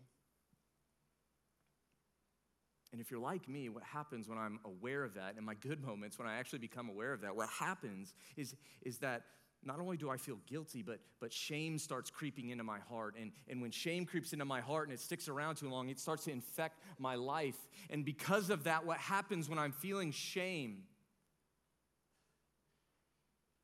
And 2.92 3.00
if 3.00 3.12
you're 3.12 3.20
like 3.20 3.48
me, 3.48 3.70
what 3.70 3.84
happens 3.84 4.28
when 4.28 4.40
I'm 4.40 4.60
aware 4.66 5.04
of 5.04 5.14
that, 5.14 5.36
in 5.38 5.46
my 5.46 5.54
good 5.54 5.84
moments, 5.86 6.18
when 6.18 6.28
I 6.28 6.38
actually 6.38 6.60
become 6.60 6.90
aware 6.90 7.14
of 7.14 7.22
that, 7.22 7.36
what 7.36 7.50
happens 7.50 8.16
is, 8.36 8.56
is 8.82 8.98
that 9.00 9.24
not 9.64 9.80
only 9.80 9.98
do 9.98 10.10
I 10.10 10.18
feel 10.18 10.38
guilty, 10.48 10.82
but, 10.82 11.00
but 11.20 11.34
shame 11.34 11.78
starts 11.78 12.10
creeping 12.10 12.50
into 12.50 12.64
my 12.64 12.80
heart. 12.80 13.16
And, 13.20 13.32
and 13.48 13.62
when 13.62 13.72
shame 13.72 14.06
creeps 14.06 14.32
into 14.32 14.46
my 14.46 14.62
heart 14.62 14.88
and 14.88 14.94
it 14.94 15.02
sticks 15.02 15.28
around 15.28 15.56
too 15.56 15.70
long, 15.70 15.90
it 15.90 16.00
starts 16.00 16.24
to 16.26 16.32
infect 16.32 16.80
my 16.98 17.16
life. 17.16 17.58
And 17.90 18.06
because 18.06 18.50
of 18.50 18.64
that, 18.64 18.86
what 18.86 18.98
happens 18.98 19.50
when 19.50 19.60
I'm 19.60 19.74
feeling 19.74 20.12
shame 20.12 20.84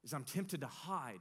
is 0.03 0.13
I'm 0.13 0.25
tempted 0.25 0.61
to 0.61 0.67
hide. 0.67 1.19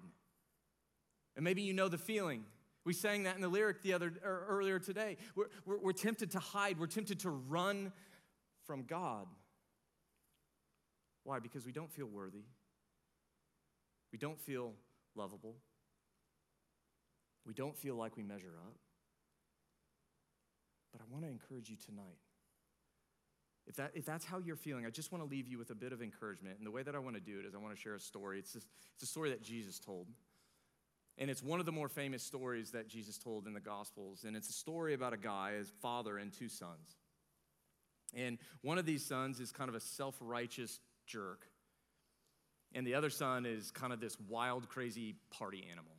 And 1.36 1.44
maybe 1.44 1.62
you 1.62 1.72
know 1.72 1.88
the 1.88 1.98
feeling. 1.98 2.44
We 2.84 2.92
sang 2.92 3.22
that 3.22 3.36
in 3.36 3.42
the 3.42 3.48
lyric 3.48 3.82
the 3.82 3.94
other 3.94 4.12
er, 4.24 4.46
earlier 4.48 4.78
today. 4.78 5.16
We're, 5.36 5.46
we're, 5.64 5.78
we're 5.78 5.92
tempted 5.92 6.32
to 6.32 6.38
hide. 6.38 6.78
We're 6.78 6.86
tempted 6.86 7.20
to 7.20 7.30
run 7.30 7.92
from 8.66 8.84
God. 8.84 9.26
Why? 11.22 11.38
Because 11.38 11.64
we 11.64 11.72
don't 11.72 11.90
feel 11.90 12.06
worthy. 12.06 12.44
We 14.14 14.18
don't 14.18 14.40
feel 14.40 14.74
lovable. 15.16 15.56
We 17.44 17.52
don't 17.52 17.76
feel 17.76 17.96
like 17.96 18.16
we 18.16 18.22
measure 18.22 18.54
up. 18.64 18.76
But 20.92 21.00
I 21.00 21.04
want 21.12 21.24
to 21.24 21.28
encourage 21.28 21.68
you 21.68 21.74
tonight. 21.84 22.20
If, 23.66 23.74
that, 23.74 23.90
if 23.94 24.04
that's 24.04 24.24
how 24.24 24.38
you're 24.38 24.54
feeling, 24.54 24.86
I 24.86 24.90
just 24.90 25.10
want 25.10 25.24
to 25.24 25.28
leave 25.28 25.48
you 25.48 25.58
with 25.58 25.70
a 25.70 25.74
bit 25.74 25.92
of 25.92 26.00
encouragement. 26.00 26.58
And 26.58 26.64
the 26.64 26.70
way 26.70 26.84
that 26.84 26.94
I 26.94 27.00
want 27.00 27.16
to 27.16 27.20
do 27.20 27.40
it 27.40 27.44
is 27.44 27.56
I 27.56 27.58
want 27.58 27.74
to 27.74 27.80
share 27.80 27.96
a 27.96 28.00
story. 28.00 28.38
It's, 28.38 28.52
this, 28.52 28.64
it's 28.94 29.02
a 29.02 29.06
story 29.06 29.30
that 29.30 29.42
Jesus 29.42 29.80
told. 29.80 30.06
And 31.18 31.28
it's 31.28 31.42
one 31.42 31.58
of 31.58 31.66
the 31.66 31.72
more 31.72 31.88
famous 31.88 32.22
stories 32.22 32.70
that 32.70 32.86
Jesus 32.86 33.18
told 33.18 33.48
in 33.48 33.52
the 33.52 33.58
Gospels. 33.58 34.22
And 34.24 34.36
it's 34.36 34.48
a 34.48 34.52
story 34.52 34.94
about 34.94 35.12
a 35.12 35.16
guy, 35.16 35.54
his 35.54 35.72
father, 35.82 36.18
and 36.18 36.32
two 36.32 36.48
sons. 36.48 36.98
And 38.14 38.38
one 38.62 38.78
of 38.78 38.86
these 38.86 39.04
sons 39.04 39.40
is 39.40 39.50
kind 39.50 39.68
of 39.68 39.74
a 39.74 39.80
self 39.80 40.14
righteous 40.20 40.78
jerk. 41.04 41.48
And 42.74 42.86
the 42.86 42.94
other 42.94 43.10
son 43.10 43.46
is 43.46 43.70
kind 43.70 43.92
of 43.92 44.00
this 44.00 44.16
wild, 44.28 44.68
crazy 44.68 45.14
party 45.30 45.64
animal. 45.70 45.92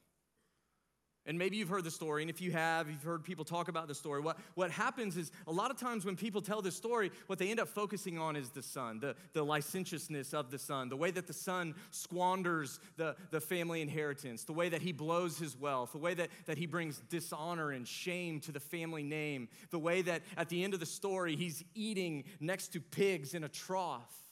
And 1.27 1.39
maybe 1.39 1.57
you've 1.57 1.69
heard 1.69 1.83
the 1.83 1.91
story, 1.91 2.21
and 2.21 2.29
if 2.29 2.39
you 2.39 2.51
have, 2.51 2.87
you've 2.87 3.01
heard 3.01 3.23
people 3.23 3.43
talk 3.43 3.67
about 3.67 3.87
the 3.87 3.95
story. 3.95 4.21
What, 4.21 4.37
what 4.53 4.69
happens 4.69 5.17
is 5.17 5.31
a 5.47 5.51
lot 5.51 5.71
of 5.71 5.77
times 5.77 6.05
when 6.05 6.15
people 6.15 6.39
tell 6.39 6.61
this 6.61 6.75
story, 6.75 7.09
what 7.25 7.39
they 7.39 7.49
end 7.49 7.59
up 7.59 7.67
focusing 7.67 8.19
on 8.19 8.35
is 8.35 8.51
the 8.51 8.61
son, 8.61 8.99
the, 8.99 9.15
the 9.33 9.41
licentiousness 9.41 10.35
of 10.35 10.51
the 10.51 10.59
son, 10.59 10.87
the 10.87 10.95
way 10.95 11.09
that 11.09 11.25
the 11.25 11.33
son 11.33 11.73
squanders 11.89 12.79
the, 12.97 13.15
the 13.31 13.41
family 13.41 13.81
inheritance, 13.81 14.43
the 14.43 14.53
way 14.53 14.69
that 14.69 14.83
he 14.83 14.91
blows 14.91 15.39
his 15.39 15.57
wealth, 15.57 15.93
the 15.93 15.97
way 15.97 16.13
that, 16.13 16.29
that 16.45 16.59
he 16.59 16.67
brings 16.67 16.99
dishonor 17.09 17.71
and 17.71 17.87
shame 17.87 18.39
to 18.41 18.51
the 18.51 18.59
family 18.59 19.01
name, 19.01 19.47
the 19.71 19.79
way 19.79 20.03
that 20.03 20.21
at 20.37 20.49
the 20.49 20.63
end 20.63 20.75
of 20.75 20.79
the 20.79 20.85
story 20.85 21.35
he's 21.35 21.63
eating 21.73 22.23
next 22.39 22.67
to 22.67 22.79
pigs 22.79 23.33
in 23.33 23.43
a 23.43 23.49
trough. 23.49 24.24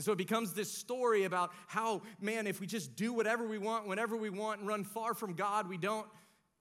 And 0.00 0.04
so 0.06 0.12
it 0.12 0.16
becomes 0.16 0.54
this 0.54 0.72
story 0.72 1.24
about 1.24 1.50
how, 1.66 2.00
man, 2.22 2.46
if 2.46 2.58
we 2.58 2.66
just 2.66 2.96
do 2.96 3.12
whatever 3.12 3.46
we 3.46 3.58
want, 3.58 3.86
whenever 3.86 4.16
we 4.16 4.30
want, 4.30 4.60
and 4.60 4.66
run 4.66 4.82
far 4.82 5.12
from 5.12 5.34
God, 5.34 5.68
we 5.68 5.76
don't, 5.76 6.06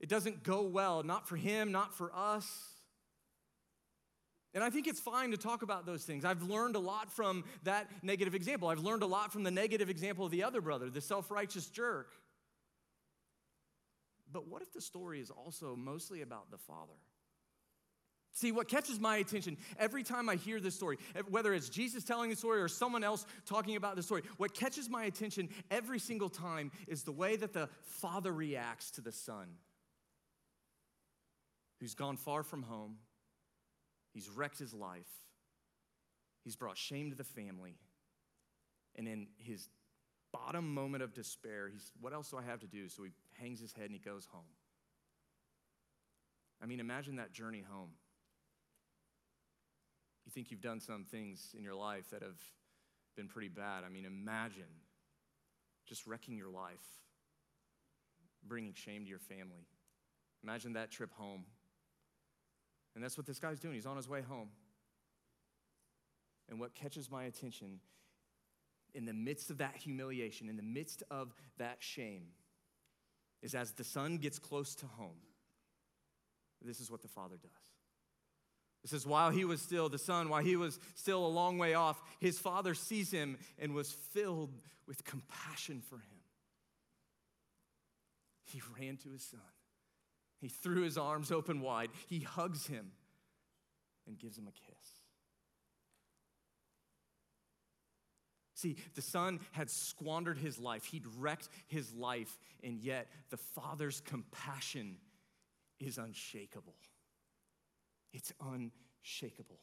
it 0.01 0.09
doesn't 0.09 0.43
go 0.43 0.63
well. 0.63 1.03
Not 1.03 1.25
for 1.25 1.37
him, 1.37 1.71
not 1.71 1.95
for 1.95 2.11
us. 2.13 2.45
And 4.53 4.61
I 4.61 4.69
think 4.69 4.87
it's 4.87 4.99
fine 4.99 5.31
to 5.31 5.37
talk 5.37 5.61
about 5.61 5.85
those 5.85 6.03
things. 6.03 6.25
I've 6.25 6.43
learned 6.43 6.75
a 6.75 6.79
lot 6.79 7.13
from 7.13 7.45
that 7.63 7.89
negative 8.03 8.35
example. 8.35 8.67
I've 8.67 8.83
learned 8.83 9.03
a 9.03 9.07
lot 9.07 9.31
from 9.31 9.43
the 9.43 9.51
negative 9.51 9.89
example 9.89 10.25
of 10.25 10.31
the 10.31 10.43
other 10.43 10.59
brother, 10.59 10.89
the 10.89 10.99
self 10.99 11.31
righteous 11.31 11.67
jerk. 11.67 12.11
But 14.29 14.49
what 14.49 14.61
if 14.61 14.73
the 14.73 14.81
story 14.81 15.21
is 15.21 15.31
also 15.31 15.77
mostly 15.77 16.23
about 16.23 16.51
the 16.51 16.57
father? 16.57 16.97
See, 18.31 18.51
what 18.51 18.67
catches 18.67 18.99
my 18.99 19.17
attention 19.17 19.57
every 19.77 20.03
time 20.03 20.29
I 20.29 20.35
hear 20.35 20.59
this 20.59 20.75
story, 20.75 20.97
whether 21.29 21.53
it's 21.53 21.67
Jesus 21.67 22.03
telling 22.03 22.29
the 22.29 22.35
story 22.35 22.61
or 22.61 22.67
someone 22.67 23.03
else 23.03 23.25
talking 23.45 23.75
about 23.75 23.95
the 23.95 24.03
story, 24.03 24.21
what 24.37 24.53
catches 24.53 24.89
my 24.89 25.05
attention 25.05 25.49
every 25.71 25.99
single 25.99 26.29
time 26.29 26.71
is 26.87 27.03
the 27.03 27.11
way 27.11 27.35
that 27.35 27.53
the 27.53 27.69
father 27.81 28.31
reacts 28.31 28.91
to 28.91 29.01
the 29.01 29.11
son 29.11 29.47
who's 31.79 31.95
gone 31.95 32.17
far 32.17 32.43
from 32.43 32.61
home, 32.61 32.97
he's 34.13 34.29
wrecked 34.29 34.59
his 34.59 34.73
life, 34.73 35.09
he's 36.43 36.55
brought 36.55 36.77
shame 36.77 37.09
to 37.09 37.15
the 37.15 37.23
family, 37.23 37.77
and 38.95 39.07
in 39.07 39.27
his 39.37 39.69
bottom 40.31 40.73
moment 40.73 41.03
of 41.03 41.13
despair, 41.13 41.69
he's, 41.71 41.91
What 41.99 42.13
else 42.13 42.29
do 42.29 42.37
I 42.37 42.43
have 42.43 42.59
to 42.59 42.67
do? 42.67 42.89
So 42.89 43.03
he 43.03 43.11
hangs 43.41 43.59
his 43.59 43.73
head 43.73 43.85
and 43.85 43.93
he 43.93 43.99
goes 43.99 44.27
home. 44.31 44.43
I 46.61 46.65
mean, 46.65 46.79
imagine 46.79 47.15
that 47.15 47.31
journey 47.31 47.63
home. 47.67 47.91
You 50.29 50.31
think 50.31 50.51
you've 50.51 50.61
done 50.61 50.79
some 50.79 51.05
things 51.05 51.55
in 51.57 51.63
your 51.63 51.73
life 51.73 52.11
that 52.11 52.21
have 52.21 52.37
been 53.17 53.27
pretty 53.27 53.47
bad. 53.47 53.83
I 53.83 53.89
mean, 53.89 54.05
imagine 54.05 54.69
just 55.87 56.05
wrecking 56.05 56.37
your 56.37 56.51
life, 56.51 56.85
bringing 58.47 58.75
shame 58.75 59.05
to 59.05 59.09
your 59.09 59.17
family. 59.17 59.65
Imagine 60.43 60.73
that 60.73 60.91
trip 60.91 61.11
home. 61.15 61.45
And 62.93 63.03
that's 63.03 63.17
what 63.17 63.25
this 63.25 63.39
guy's 63.39 63.59
doing. 63.59 63.73
He's 63.73 63.87
on 63.87 63.97
his 63.97 64.07
way 64.07 64.21
home. 64.21 64.49
And 66.47 66.59
what 66.59 66.75
catches 66.75 67.09
my 67.09 67.23
attention 67.23 67.79
in 68.93 69.05
the 69.05 69.13
midst 69.13 69.49
of 69.49 69.57
that 69.57 69.77
humiliation, 69.77 70.47
in 70.47 70.57
the 70.57 70.61
midst 70.61 71.01
of 71.09 71.33
that 71.57 71.77
shame, 71.79 72.27
is 73.41 73.55
as 73.55 73.71
the 73.71 73.83
son 73.83 74.17
gets 74.17 74.37
close 74.37 74.75
to 74.75 74.85
home, 74.85 75.17
this 76.63 76.79
is 76.79 76.91
what 76.91 77.01
the 77.01 77.07
father 77.07 77.37
does. 77.41 77.78
It 78.83 78.89
says, 78.89 79.05
while 79.05 79.29
he 79.29 79.43
was 79.43 79.61
still, 79.61 79.89
the 79.89 79.97
son, 79.97 80.29
while 80.29 80.43
he 80.43 80.55
was 80.55 80.79
still 80.95 81.25
a 81.25 81.27
long 81.27 81.57
way 81.57 81.73
off, 81.73 82.01
his 82.19 82.39
father 82.39 82.73
sees 82.73 83.11
him 83.11 83.37
and 83.57 83.73
was 83.73 83.91
filled 83.91 84.53
with 84.87 85.03
compassion 85.03 85.81
for 85.81 85.97
him. 85.97 86.19
He 88.45 88.61
ran 88.79 88.97
to 88.97 89.09
his 89.09 89.23
son. 89.23 89.39
He 90.39 90.47
threw 90.47 90.83
his 90.83 90.97
arms 90.97 91.31
open 91.31 91.61
wide. 91.61 91.89
He 92.07 92.21
hugs 92.21 92.67
him 92.67 92.91
and 94.07 94.17
gives 94.17 94.37
him 94.37 94.47
a 94.47 94.51
kiss. 94.51 94.99
See, 98.55 98.75
the 98.95 99.01
son 99.01 99.39
had 99.51 99.69
squandered 99.69 100.37
his 100.37 100.59
life, 100.59 100.83
he'd 100.85 101.05
wrecked 101.17 101.47
his 101.67 101.93
life, 101.93 102.37
and 102.61 102.77
yet 102.79 103.07
the 103.29 103.37
father's 103.37 104.01
compassion 104.01 104.97
is 105.79 105.97
unshakable. 105.97 106.75
It's 108.13 108.33
unshakable. 108.41 109.59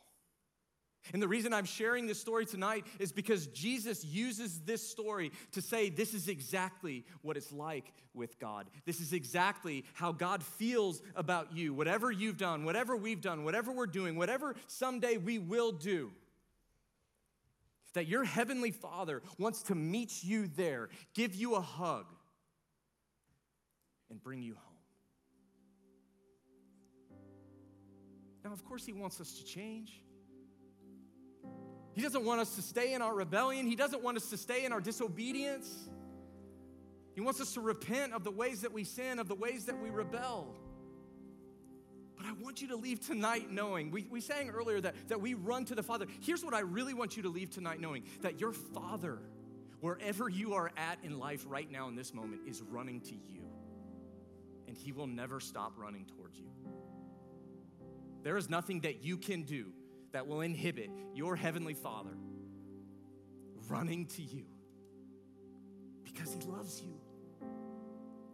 And 1.12 1.22
the 1.22 1.28
reason 1.28 1.52
I'm 1.52 1.64
sharing 1.64 2.06
this 2.06 2.20
story 2.20 2.46
tonight 2.46 2.84
is 2.98 3.12
because 3.12 3.46
Jesus 3.48 4.04
uses 4.04 4.60
this 4.60 4.86
story 4.86 5.30
to 5.52 5.62
say 5.62 5.88
this 5.88 6.14
is 6.14 6.28
exactly 6.28 7.04
what 7.22 7.36
it's 7.36 7.52
like 7.52 7.92
with 8.12 8.38
God. 8.40 8.68
This 8.84 9.00
is 9.00 9.12
exactly 9.12 9.84
how 9.94 10.12
God 10.12 10.42
feels 10.42 11.02
about 11.14 11.52
you. 11.52 11.74
Whatever 11.74 12.10
you've 12.10 12.38
done, 12.38 12.64
whatever 12.64 12.96
we've 12.96 13.20
done, 13.20 13.44
whatever 13.44 13.70
we're 13.70 13.86
doing, 13.86 14.16
whatever 14.16 14.56
someday 14.66 15.16
we 15.16 15.38
will 15.38 15.70
do, 15.70 16.10
that 17.94 18.08
your 18.08 18.24
heavenly 18.24 18.72
Father 18.72 19.22
wants 19.38 19.62
to 19.62 19.74
meet 19.74 20.22
you 20.22 20.48
there, 20.48 20.88
give 21.14 21.34
you 21.34 21.54
a 21.54 21.60
hug, 21.60 22.06
and 24.10 24.22
bring 24.22 24.42
you 24.42 24.54
home. 24.54 24.75
Now, 28.46 28.52
of 28.52 28.64
course, 28.64 28.86
He 28.86 28.92
wants 28.92 29.20
us 29.20 29.32
to 29.38 29.44
change. 29.44 30.00
He 31.94 32.00
doesn't 32.00 32.24
want 32.24 32.40
us 32.40 32.54
to 32.54 32.62
stay 32.62 32.94
in 32.94 33.02
our 33.02 33.12
rebellion, 33.12 33.66
He 33.66 33.74
doesn't 33.74 34.04
want 34.04 34.16
us 34.16 34.30
to 34.30 34.36
stay 34.36 34.64
in 34.64 34.72
our 34.72 34.80
disobedience. 34.80 35.68
He 37.16 37.20
wants 37.22 37.40
us 37.40 37.54
to 37.54 37.60
repent 37.60 38.12
of 38.12 38.22
the 38.22 38.30
ways 38.30 38.60
that 38.60 38.72
we 38.72 38.84
sin, 38.84 39.18
of 39.18 39.26
the 39.26 39.34
ways 39.34 39.64
that 39.64 39.82
we 39.82 39.90
rebel. 39.90 40.54
But 42.16 42.26
I 42.26 42.32
want 42.34 42.62
you 42.62 42.68
to 42.68 42.76
leave 42.76 43.04
tonight 43.04 43.50
knowing, 43.50 43.90
we, 43.90 44.06
we 44.10 44.20
sang 44.20 44.50
earlier 44.50 44.80
that, 44.80 44.94
that 45.08 45.20
we 45.20 45.34
run 45.34 45.64
to 45.64 45.74
the 45.74 45.82
Father. 45.82 46.06
Here's 46.20 46.44
what 46.44 46.54
I 46.54 46.60
really 46.60 46.94
want 46.94 47.16
you 47.16 47.24
to 47.24 47.28
leave 47.30 47.50
tonight 47.50 47.80
knowing 47.80 48.04
that 48.20 48.38
your 48.38 48.52
Father, 48.52 49.18
wherever 49.80 50.28
you 50.28 50.54
are 50.54 50.70
at 50.76 50.98
in 51.02 51.18
life 51.18 51.44
right 51.48 51.70
now 51.70 51.88
in 51.88 51.96
this 51.96 52.14
moment, 52.14 52.42
is 52.46 52.62
running 52.62 53.00
to 53.00 53.14
you. 53.14 53.42
And 54.68 54.76
He 54.76 54.92
will 54.92 55.08
never 55.08 55.40
stop 55.40 55.72
running 55.78 56.04
towards 56.04 56.38
you. 56.38 56.50
There 58.26 58.36
is 58.36 58.50
nothing 58.50 58.80
that 58.80 59.04
you 59.04 59.18
can 59.18 59.44
do 59.44 59.66
that 60.10 60.26
will 60.26 60.40
inhibit 60.40 60.90
your 61.14 61.36
Heavenly 61.36 61.74
Father 61.74 62.10
running 63.68 64.06
to 64.06 64.22
you 64.22 64.46
because 66.02 66.32
He 66.32 66.40
loves 66.40 66.82
you 66.82 66.98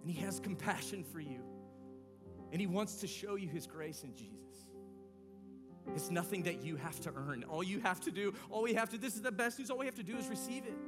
and 0.00 0.10
He 0.10 0.18
has 0.22 0.40
compassion 0.40 1.04
for 1.04 1.20
you 1.20 1.42
and 2.52 2.58
He 2.58 2.66
wants 2.66 2.94
to 3.00 3.06
show 3.06 3.34
you 3.34 3.48
His 3.48 3.66
grace 3.66 4.02
in 4.02 4.14
Jesus. 4.16 4.38
It's 5.94 6.10
nothing 6.10 6.44
that 6.44 6.64
you 6.64 6.76
have 6.76 6.98
to 7.00 7.12
earn. 7.14 7.44
All 7.44 7.62
you 7.62 7.78
have 7.80 8.00
to 8.00 8.10
do, 8.10 8.32
all 8.48 8.62
we 8.62 8.72
have 8.72 8.88
to, 8.92 8.96
this 8.96 9.14
is 9.14 9.20
the 9.20 9.30
best 9.30 9.58
news, 9.58 9.70
all 9.70 9.76
we 9.76 9.84
have 9.84 9.96
to 9.96 10.02
do 10.02 10.16
is 10.16 10.26
receive 10.28 10.64
it. 10.64 10.78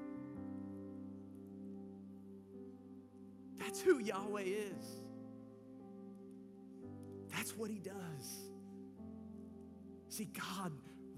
That's 3.59 3.83
who 3.83 3.99
Yahweh 3.99 4.45
is. 4.45 4.87
That's 7.31 7.55
what 7.55 7.68
He 7.68 7.81
does. 7.81 8.53
See, 10.15 10.27
God 10.27 10.71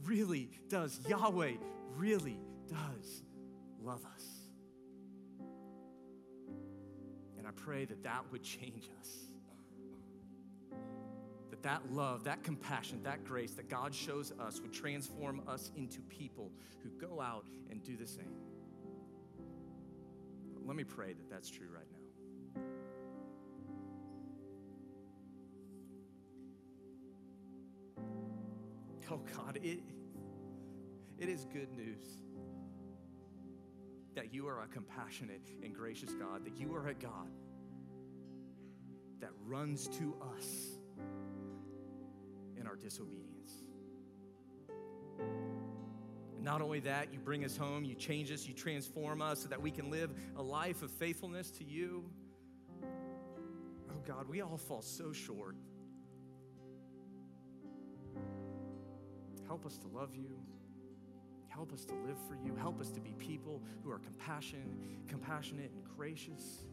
really 0.07 0.49
does, 0.71 0.99
Yahweh 1.07 1.53
really 1.97 2.41
does 2.67 3.23
love 3.83 4.03
us. 4.07 4.25
And 7.37 7.47
I 7.47 7.51
pray 7.51 7.85
that 7.85 8.03
that 8.05 8.23
would 8.33 8.43
change 8.43 8.89
us. 8.99 9.11
That 11.51 11.63
that 11.63 11.93
love, 11.93 12.25
that 12.25 12.43
compassion, 12.43 13.03
that 13.03 13.23
grace 13.23 13.53
that 13.53 13.69
God 13.69 13.95
shows 13.95 14.33
us 14.41 14.63
would 14.63 14.73
transform 14.73 15.43
us 15.47 15.71
into 15.77 16.01
people 16.01 16.51
who 16.83 16.89
go 16.89 17.21
out 17.21 17.45
and 17.71 17.85
do 17.85 17.99
the 17.99 18.07
same. 18.07 18.33
Let 20.65 20.75
me 20.75 20.85
pray 20.85 21.13
that 21.13 21.29
that's 21.31 21.51
true 21.51 21.69
right 21.71 21.85
now. 21.93 21.96
Oh 29.11 29.21
God, 29.37 29.59
it, 29.63 29.81
it 31.19 31.29
is 31.29 31.45
good 31.53 31.73
news 31.73 32.07
that 34.17 34.33
you 34.35 34.49
are 34.49 34.63
a 34.63 34.67
compassionate 34.67 35.49
and 35.63 35.75
gracious 35.75 36.13
God, 36.15 36.45
that 36.45 36.57
you 36.57 36.75
are 36.75 36.89
a 36.89 36.95
God 36.95 37.31
that 39.21 39.31
runs 39.45 39.89
to 39.89 40.17
us 40.37 40.79
in 42.59 42.67
our 42.67 42.77
disobedience. 42.77 43.53
And 46.35 46.45
not 46.45 46.61
only 46.61 46.81
that, 46.81 47.13
you 47.13 47.19
bring 47.19 47.45
us 47.45 47.57
home, 47.57 47.85
you 47.85 47.95
change 47.95 48.33
us, 48.33 48.47
you 48.47 48.55
transform 48.55 49.23
us 49.23 49.43
so 49.43 49.49
that 49.49 49.61
we 49.61 49.71
can 49.71 49.91
live 49.91 50.11
a 50.37 50.43
life 50.43 50.83
of 50.83 50.91
faithfulness 50.91 51.51
to 51.53 51.65
you. 51.65 52.05
Oh 52.83 54.01
God, 54.07 54.29
we 54.29 54.41
all 54.41 54.57
fall 54.57 54.83
so 54.83 55.13
short. 55.13 55.57
Help 59.47 59.65
us 59.67 59.79
to 59.79 59.87
love 59.89 60.15
you. 60.15 60.39
Help 61.49 61.73
us 61.73 61.85
to 61.87 61.95
live 62.07 62.19
for 62.29 62.35
you. 62.35 62.55
Help 62.55 62.81
us 62.81 62.91
to 62.91 63.01
be 63.01 63.15
people 63.19 63.63
who 63.83 63.91
are 63.91 63.99
compassionate, 63.99 64.69
compassionate 65.09 65.71
and 65.73 65.83
gracious. 65.97 66.65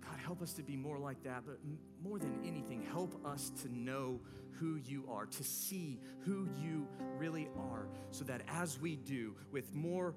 God, 0.00 0.18
help 0.18 0.42
us 0.42 0.52
to 0.54 0.62
be 0.62 0.76
more 0.76 0.98
like 0.98 1.22
that, 1.22 1.44
but 1.46 1.58
more 2.02 2.18
than 2.18 2.40
anything, 2.44 2.82
help 2.82 3.24
us 3.24 3.52
to 3.62 3.72
know 3.72 4.20
who 4.52 4.76
you 4.76 5.04
are, 5.08 5.26
to 5.26 5.44
see 5.44 6.00
who 6.20 6.48
you 6.60 6.88
really 7.16 7.48
are, 7.56 7.86
so 8.10 8.24
that 8.24 8.42
as 8.48 8.80
we 8.80 8.96
do, 8.96 9.36
with 9.52 9.72
more, 9.74 10.14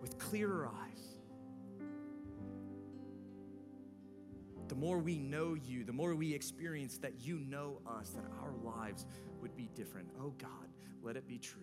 with 0.00 0.18
clearer 0.18 0.68
eyes, 0.68 1.16
the 4.68 4.74
more 4.74 4.98
we 4.98 5.18
know 5.18 5.54
you, 5.54 5.84
the 5.84 5.92
more 5.92 6.14
we 6.14 6.34
experience 6.34 6.98
that 6.98 7.20
you 7.20 7.38
know 7.38 7.80
us, 7.86 8.10
that 8.10 8.24
our 8.40 8.52
lives 8.62 9.06
would 9.40 9.56
be 9.56 9.68
different. 9.74 10.08
Oh 10.20 10.34
God, 10.38 10.68
let 11.02 11.16
it 11.16 11.26
be 11.26 11.38
true. 11.38 11.62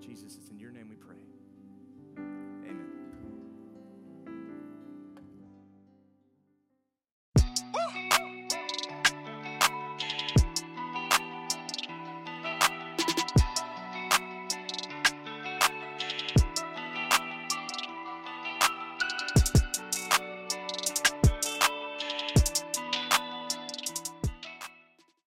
Jesus, 0.00 0.36
it's 0.36 0.50
in 0.50 0.58
your 0.58 0.70
name 0.70 0.88
we 0.88 0.96
pray. 0.96 1.21